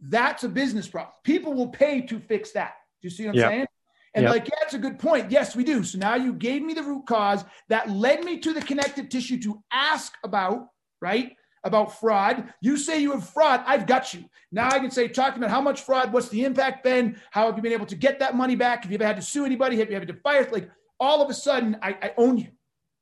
That's 0.00 0.42
a 0.42 0.48
business 0.48 0.88
problem. 0.88 1.14
People 1.22 1.54
will 1.54 1.68
pay 1.68 2.00
to 2.02 2.18
fix 2.18 2.50
that. 2.52 2.74
Do 3.00 3.06
you 3.06 3.10
see 3.10 3.26
what 3.26 3.36
I'm 3.36 3.40
yep. 3.40 3.50
saying? 3.50 3.66
And 4.14 4.24
yep. 4.24 4.32
like, 4.32 4.44
yeah, 4.46 4.54
that's 4.60 4.74
a 4.74 4.78
good 4.78 4.98
point. 4.98 5.30
Yes, 5.30 5.56
we 5.56 5.64
do. 5.64 5.82
So 5.82 5.98
now 5.98 6.14
you 6.14 6.32
gave 6.32 6.62
me 6.62 6.72
the 6.72 6.82
root 6.82 7.06
cause 7.06 7.44
that 7.68 7.90
led 7.90 8.24
me 8.24 8.38
to 8.40 8.52
the 8.52 8.62
connective 8.62 9.08
tissue 9.08 9.40
to 9.42 9.62
ask 9.72 10.12
about, 10.22 10.68
right? 11.00 11.36
About 11.64 11.98
fraud. 11.98 12.52
You 12.60 12.76
say 12.76 13.00
you 13.00 13.12
have 13.12 13.28
fraud. 13.28 13.62
I've 13.66 13.86
got 13.86 14.14
you. 14.14 14.24
Now 14.52 14.68
I 14.68 14.78
can 14.78 14.90
say, 14.90 15.08
talking 15.08 15.38
about 15.38 15.50
how 15.50 15.60
much 15.60 15.80
fraud, 15.80 16.12
what's 16.12 16.28
the 16.28 16.44
impact 16.44 16.84
been? 16.84 17.20
How 17.32 17.46
have 17.46 17.56
you 17.56 17.62
been 17.62 17.72
able 17.72 17.86
to 17.86 17.96
get 17.96 18.20
that 18.20 18.36
money 18.36 18.54
back? 18.54 18.84
Have 18.84 18.92
you 18.92 18.96
ever 18.96 19.06
had 19.06 19.16
to 19.16 19.22
sue 19.22 19.44
anybody? 19.44 19.78
Have 19.78 19.90
you 19.90 19.96
ever 19.96 20.06
had 20.06 20.14
to 20.14 20.20
fire? 20.20 20.48
Like 20.52 20.70
all 21.00 21.20
of 21.22 21.28
a 21.28 21.34
sudden, 21.34 21.76
I, 21.82 21.96
I 22.00 22.12
own 22.16 22.38
you. 22.38 22.48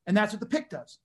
And 0.07 0.17
that's 0.17 0.33
what 0.33 0.41
the 0.41 0.47
pick 0.47 0.71
does 0.71 0.99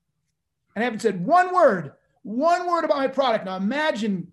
and 0.77 0.83
I 0.83 0.85
haven't 0.85 0.99
said 0.99 1.25
one 1.25 1.55
word, 1.55 1.93
one 2.21 2.67
word 2.67 2.85
about 2.85 2.97
my 2.97 3.07
product. 3.07 3.45
Now 3.45 3.55
imagine, 3.55 4.27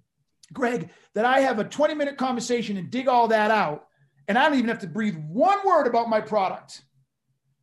Greg, 0.53 0.91
that 1.15 1.25
I 1.25 1.41
have 1.41 1.59
a 1.59 1.65
20 1.65 1.95
minute 1.95 2.19
conversation 2.19 2.77
and 2.77 2.91
dig 2.91 3.09
all 3.09 3.29
that 3.29 3.51
out, 3.51 3.87
and 4.29 4.39
I 4.39 4.49
don't 4.49 4.59
even 4.59 4.69
have 4.69 4.81
to 4.81 4.87
breathe 4.87 5.17
one 5.29 5.59
word 5.65 5.87
about 5.87 6.09
my 6.09 6.21
product. 6.21 6.83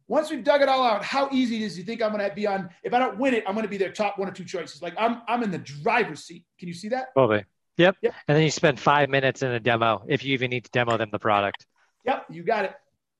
Once 0.07 0.29
we've 0.29 0.43
dug 0.43 0.61
it 0.61 0.67
all 0.67 0.83
out, 0.83 1.03
how 1.03 1.29
easy 1.31 1.63
is 1.63 1.77
you 1.77 1.85
think 1.85 2.01
I'm 2.01 2.11
going 2.11 2.27
to 2.27 2.35
be 2.35 2.45
on? 2.45 2.69
If 2.83 2.93
I 2.93 2.99
don't 2.99 3.17
win 3.17 3.33
it, 3.33 3.43
I'm 3.47 3.53
going 3.53 3.63
to 3.63 3.69
be 3.69 3.77
their 3.77 3.93
top 3.93 4.19
one 4.19 4.27
or 4.27 4.33
two 4.33 4.43
choices. 4.43 4.81
Like 4.81 4.93
I'm, 4.97 5.21
I'm 5.27 5.41
in 5.41 5.51
the 5.51 5.57
driver's 5.57 6.23
seat. 6.23 6.43
Can 6.59 6.67
you 6.67 6.73
see 6.73 6.89
that? 6.89 7.07
Totally. 7.15 7.45
Yep. 7.77 7.95
yep. 8.01 8.13
And 8.27 8.35
then 8.35 8.43
you 8.43 8.51
spend 8.51 8.79
five 8.79 9.09
minutes 9.09 9.41
in 9.41 9.51
a 9.51 9.59
demo 9.59 10.03
if 10.07 10.23
you 10.23 10.33
even 10.33 10.49
need 10.49 10.65
to 10.65 10.71
demo 10.71 10.97
them 10.97 11.09
the 11.11 11.19
product. 11.19 11.65
Yep, 12.05 12.25
you 12.29 12.43
got 12.43 12.65
it. 12.65 12.73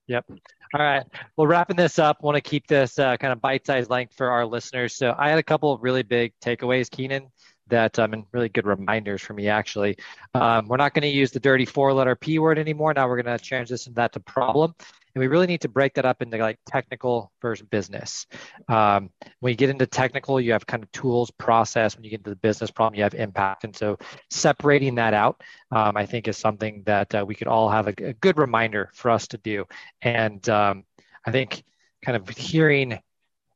Yep. 0.07 0.25
All 0.73 0.81
right. 0.81 1.05
Well, 1.37 1.47
wrapping 1.47 1.77
this 1.77 1.99
up, 1.99 2.21
want 2.21 2.35
to 2.35 2.41
keep 2.41 2.67
this 2.67 2.99
uh, 2.99 3.15
kind 3.17 3.31
of 3.31 3.41
bite-sized 3.41 3.89
length 3.89 4.15
for 4.15 4.29
our 4.29 4.45
listeners. 4.45 4.93
So 4.93 5.15
I 5.17 5.29
had 5.29 5.39
a 5.39 5.43
couple 5.43 5.71
of 5.71 5.81
really 5.81 6.03
big 6.03 6.33
takeaways, 6.43 6.89
Keenan, 6.89 7.27
that 7.71 7.97
um, 7.99 8.13
and 8.13 8.25
really 8.31 8.49
good 8.49 8.65
reminders 8.65 9.21
for 9.21 9.33
me 9.33 9.49
actually. 9.49 9.97
Um, 10.33 10.67
we're 10.67 10.77
not 10.77 10.93
going 10.93 11.01
to 11.01 11.07
use 11.07 11.31
the 11.31 11.39
dirty 11.39 11.65
four-letter 11.65 12.15
P 12.15 12.39
word 12.39 12.59
anymore. 12.59 12.93
Now 12.93 13.07
we're 13.07 13.21
going 13.21 13.37
to 13.37 13.43
transition 13.43 13.93
that 13.95 14.13
to 14.13 14.19
problem, 14.19 14.75
and 15.13 15.19
we 15.19 15.27
really 15.27 15.47
need 15.47 15.61
to 15.61 15.69
break 15.69 15.93
that 15.95 16.05
up 16.05 16.21
into 16.21 16.37
like 16.37 16.59
technical 16.65 17.31
versus 17.41 17.67
business. 17.69 18.27
Um, 18.69 19.09
when 19.39 19.51
you 19.51 19.57
get 19.57 19.69
into 19.69 19.85
technical, 19.85 20.39
you 20.39 20.53
have 20.53 20.65
kind 20.65 20.83
of 20.83 20.91
tools, 20.91 21.31
process. 21.31 21.95
When 21.95 22.03
you 22.03 22.09
get 22.09 22.21
into 22.21 22.29
the 22.29 22.35
business 22.37 22.71
problem, 22.71 22.97
you 22.97 23.03
have 23.03 23.13
impact. 23.13 23.63
And 23.63 23.75
so 23.75 23.97
separating 24.29 24.95
that 24.95 25.13
out, 25.13 25.41
um, 25.71 25.97
I 25.97 26.05
think, 26.05 26.27
is 26.27 26.37
something 26.37 26.83
that 26.85 27.13
uh, 27.13 27.25
we 27.27 27.35
could 27.35 27.47
all 27.47 27.69
have 27.69 27.87
a, 27.87 27.93
a, 27.97 28.13
good 28.13 28.37
reminder 28.37 28.89
for 28.93 29.11
us 29.11 29.27
to 29.29 29.37
do. 29.37 29.65
And 30.01 30.47
um, 30.47 30.85
I 31.25 31.31
think 31.31 31.63
kind 32.03 32.15
of 32.15 32.29
hearing 32.29 32.99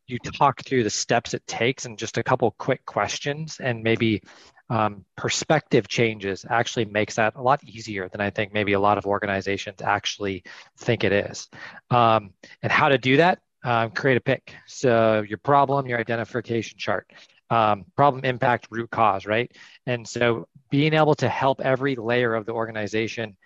you 0.07 0.19
talk 0.19 0.63
through 0.63 0.83
the 0.83 0.89
steps 0.89 1.33
it 1.33 1.45
takes 1.47 1.85
and 1.85 1.97
just 1.97 2.17
a 2.17 2.23
couple 2.23 2.51
quick 2.57 2.85
questions 2.85 3.57
and 3.59 3.83
maybe 3.83 4.21
um, 4.69 5.05
perspective 5.15 5.87
changes 5.87 6.45
actually 6.49 6.85
makes 6.85 7.15
that 7.15 7.35
a 7.35 7.41
lot 7.41 7.63
easier 7.63 8.09
than 8.09 8.21
I 8.21 8.29
think 8.29 8.53
maybe 8.53 8.73
a 8.73 8.79
lot 8.79 8.97
of 8.97 9.05
organizations 9.05 9.81
actually 9.81 10.43
think 10.77 11.03
it 11.03 11.11
is. 11.11 11.49
Um, 11.91 12.31
and 12.61 12.71
how 12.71 12.89
to 12.89 12.97
do 12.97 13.17
that? 13.17 13.39
Um, 13.63 13.91
create 13.91 14.17
a 14.17 14.21
pick. 14.21 14.53
So 14.67 15.23
your 15.27 15.37
problem, 15.39 15.87
your 15.87 15.99
identification 15.99 16.77
chart, 16.77 17.11
um, 17.49 17.85
problem, 17.95 18.25
impact, 18.25 18.67
root 18.69 18.89
cause, 18.89 19.25
right? 19.25 19.51
And 19.85 20.07
so 20.07 20.47
being 20.69 20.93
able 20.93 21.15
to 21.15 21.29
help 21.29 21.61
every 21.61 21.95
layer 21.95 22.33
of 22.33 22.45
the 22.45 22.53
organization 22.53 23.37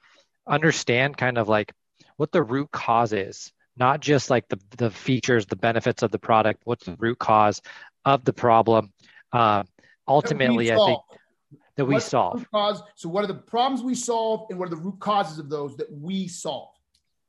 understand 0.47 1.17
kind 1.17 1.37
of 1.37 1.47
like 1.47 1.73
what 2.17 2.31
the 2.31 2.43
root 2.43 2.71
cause 2.71 3.13
is, 3.13 3.51
not 3.79 4.01
just 4.01 4.29
like 4.29 4.47
the, 4.49 4.59
the 4.77 4.91
features, 4.91 5.45
the 5.45 5.55
benefits 5.55 6.03
of 6.03 6.11
the 6.11 6.19
product, 6.19 6.61
what's 6.65 6.85
the 6.85 6.95
root 6.99 7.17
cause 7.17 7.61
of 8.05 8.25
the 8.25 8.33
problem. 8.33 8.91
Uh, 9.31 9.63
ultimately, 10.07 10.71
I 10.71 10.75
think 10.75 10.99
that 11.77 11.85
we 11.85 11.99
solve. 11.99 12.45
Cause, 12.51 12.83
so, 12.95 13.09
what 13.09 13.23
are 13.23 13.27
the 13.27 13.35
problems 13.35 13.81
we 13.81 13.95
solve, 13.95 14.47
and 14.49 14.59
what 14.59 14.67
are 14.67 14.75
the 14.75 14.81
root 14.81 14.99
causes 14.99 15.39
of 15.39 15.49
those 15.49 15.77
that 15.77 15.91
we 15.91 16.27
solve? 16.27 16.69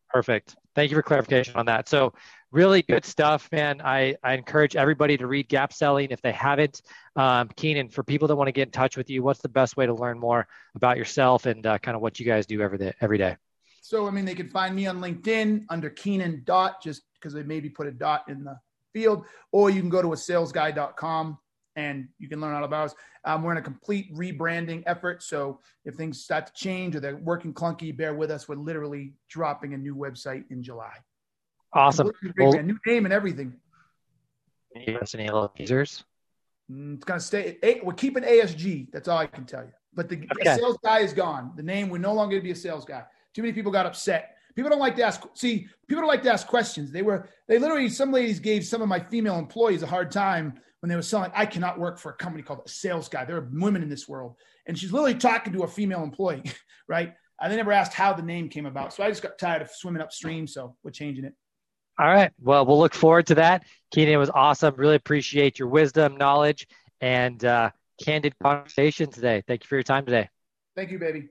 Perfect. 0.08 0.56
Thank 0.74 0.90
you 0.90 0.96
for 0.96 1.02
clarification 1.02 1.54
on 1.56 1.66
that. 1.66 1.88
So, 1.88 2.12
really 2.50 2.82
good 2.82 3.04
stuff, 3.04 3.48
man. 3.52 3.80
I, 3.80 4.16
I 4.24 4.34
encourage 4.34 4.74
everybody 4.74 5.16
to 5.18 5.26
read 5.26 5.48
Gap 5.48 5.72
Selling 5.72 6.10
if 6.10 6.20
they 6.20 6.32
haven't. 6.32 6.82
Um, 7.14 7.48
Keenan, 7.54 7.88
for 7.88 8.02
people 8.02 8.26
that 8.28 8.36
want 8.36 8.48
to 8.48 8.52
get 8.52 8.68
in 8.68 8.72
touch 8.72 8.96
with 8.96 9.08
you, 9.08 9.22
what's 9.22 9.40
the 9.40 9.48
best 9.48 9.76
way 9.76 9.86
to 9.86 9.94
learn 9.94 10.18
more 10.18 10.48
about 10.74 10.96
yourself 10.96 11.46
and 11.46 11.64
uh, 11.64 11.78
kind 11.78 11.94
of 11.94 12.02
what 12.02 12.18
you 12.18 12.26
guys 12.26 12.46
do 12.46 12.60
every 12.60 12.78
day? 12.78 12.92
Every 13.00 13.18
day? 13.18 13.36
So, 13.80 14.06
I 14.06 14.10
mean, 14.10 14.24
they 14.24 14.34
can 14.34 14.48
find 14.48 14.74
me 14.74 14.86
on 14.86 15.00
LinkedIn 15.00 15.64
under 15.70 15.90
Keenan 15.90 16.42
Dot, 16.44 16.82
just 16.82 17.02
because 17.14 17.32
they 17.32 17.42
maybe 17.42 17.68
put 17.68 17.86
a 17.86 17.90
dot 17.90 18.24
in 18.28 18.44
the 18.44 18.58
field, 18.92 19.24
or 19.52 19.70
you 19.70 19.80
can 19.80 19.90
go 19.90 20.02
to 20.02 20.08
asalesguy.com 20.08 21.38
and 21.76 22.08
you 22.18 22.28
can 22.28 22.40
learn 22.40 22.54
all 22.54 22.64
about 22.64 22.86
us. 22.86 22.94
Um, 23.24 23.42
we're 23.42 23.52
in 23.52 23.58
a 23.58 23.62
complete 23.62 24.12
rebranding 24.14 24.82
effort. 24.86 25.22
So 25.22 25.60
if 25.84 25.94
things 25.94 26.22
start 26.22 26.46
to 26.46 26.52
change 26.52 26.96
or 26.96 27.00
they're 27.00 27.16
working 27.16 27.54
clunky, 27.54 27.96
bear 27.96 28.14
with 28.14 28.30
us. 28.30 28.48
We're 28.48 28.56
literally 28.56 29.14
dropping 29.28 29.74
a 29.74 29.78
new 29.78 29.94
website 29.94 30.44
in 30.50 30.62
July. 30.62 30.92
Awesome. 31.72 32.10
Well, 32.36 32.52
new 32.62 32.78
name 32.86 33.04
and 33.04 33.14
everything. 33.14 33.54
Any 34.74 34.92
users? 35.56 36.04
Mm, 36.70 36.96
it's 36.96 37.04
gonna 37.04 37.20
stay. 37.20 37.80
We're 37.82 37.92
keeping 37.92 38.24
ASG. 38.24 38.90
That's 38.92 39.08
all 39.08 39.18
I 39.18 39.26
can 39.26 39.44
tell 39.44 39.62
you. 39.62 39.72
But 39.94 40.08
the 40.08 40.16
okay. 40.38 40.56
sales 40.56 40.78
guy 40.84 41.00
is 41.00 41.12
gone. 41.12 41.52
The 41.56 41.62
name 41.62 41.88
we're 41.88 41.98
no 41.98 42.14
longer 42.14 42.34
going 42.34 42.42
to 42.42 42.44
be 42.44 42.52
a 42.52 42.56
sales 42.56 42.84
guy. 42.84 43.02
Too 43.34 43.42
many 43.42 43.52
people 43.52 43.72
got 43.72 43.86
upset. 43.86 44.36
People 44.54 44.70
don't 44.70 44.80
like 44.80 44.96
to 44.96 45.02
ask. 45.02 45.22
See, 45.34 45.68
people 45.88 46.02
don't 46.02 46.08
like 46.08 46.22
to 46.24 46.32
ask 46.32 46.46
questions. 46.46 46.90
They 46.90 47.02
were. 47.02 47.28
They 47.48 47.58
literally. 47.58 47.88
Some 47.88 48.12
ladies 48.12 48.40
gave 48.40 48.64
some 48.64 48.82
of 48.82 48.88
my 48.88 49.00
female 49.00 49.38
employees 49.38 49.82
a 49.82 49.86
hard 49.86 50.10
time 50.10 50.54
when 50.80 50.88
they 50.88 50.96
were 50.96 51.02
selling. 51.02 51.30
I 51.34 51.46
cannot 51.46 51.78
work 51.78 51.98
for 51.98 52.10
a 52.10 52.14
company 52.14 52.42
called 52.42 52.62
a 52.64 52.68
sales 52.68 53.08
guy. 53.08 53.24
There 53.24 53.36
are 53.36 53.48
women 53.52 53.82
in 53.82 53.88
this 53.88 54.08
world, 54.08 54.36
and 54.66 54.78
she's 54.78 54.92
literally 54.92 55.14
talking 55.14 55.52
to 55.52 55.62
a 55.62 55.68
female 55.68 56.02
employee, 56.02 56.42
right? 56.88 57.14
And 57.40 57.50
they 57.50 57.56
never 57.56 57.72
asked 57.72 57.94
how 57.94 58.12
the 58.12 58.22
name 58.22 58.48
came 58.48 58.66
about. 58.66 58.92
So 58.92 59.02
I 59.02 59.08
just 59.08 59.22
got 59.22 59.38
tired 59.38 59.62
of 59.62 59.70
swimming 59.70 60.02
upstream. 60.02 60.46
So 60.46 60.76
we're 60.82 60.90
changing 60.90 61.24
it. 61.24 61.34
All 61.98 62.06
right. 62.06 62.32
Well, 62.40 62.66
we'll 62.66 62.78
look 62.78 62.94
forward 62.94 63.26
to 63.28 63.34
that. 63.36 63.64
Keenan, 63.92 64.14
it 64.14 64.16
was 64.16 64.30
awesome. 64.30 64.74
Really 64.76 64.96
appreciate 64.96 65.58
your 65.58 65.68
wisdom, 65.68 66.16
knowledge, 66.16 66.66
and 67.00 67.42
uh, 67.44 67.70
candid 68.02 68.34
conversation 68.42 69.10
today. 69.10 69.42
Thank 69.46 69.64
you 69.64 69.68
for 69.68 69.76
your 69.76 69.82
time 69.82 70.06
today. 70.06 70.28
Thank 70.76 70.90
you, 70.90 70.98
baby. 70.98 71.28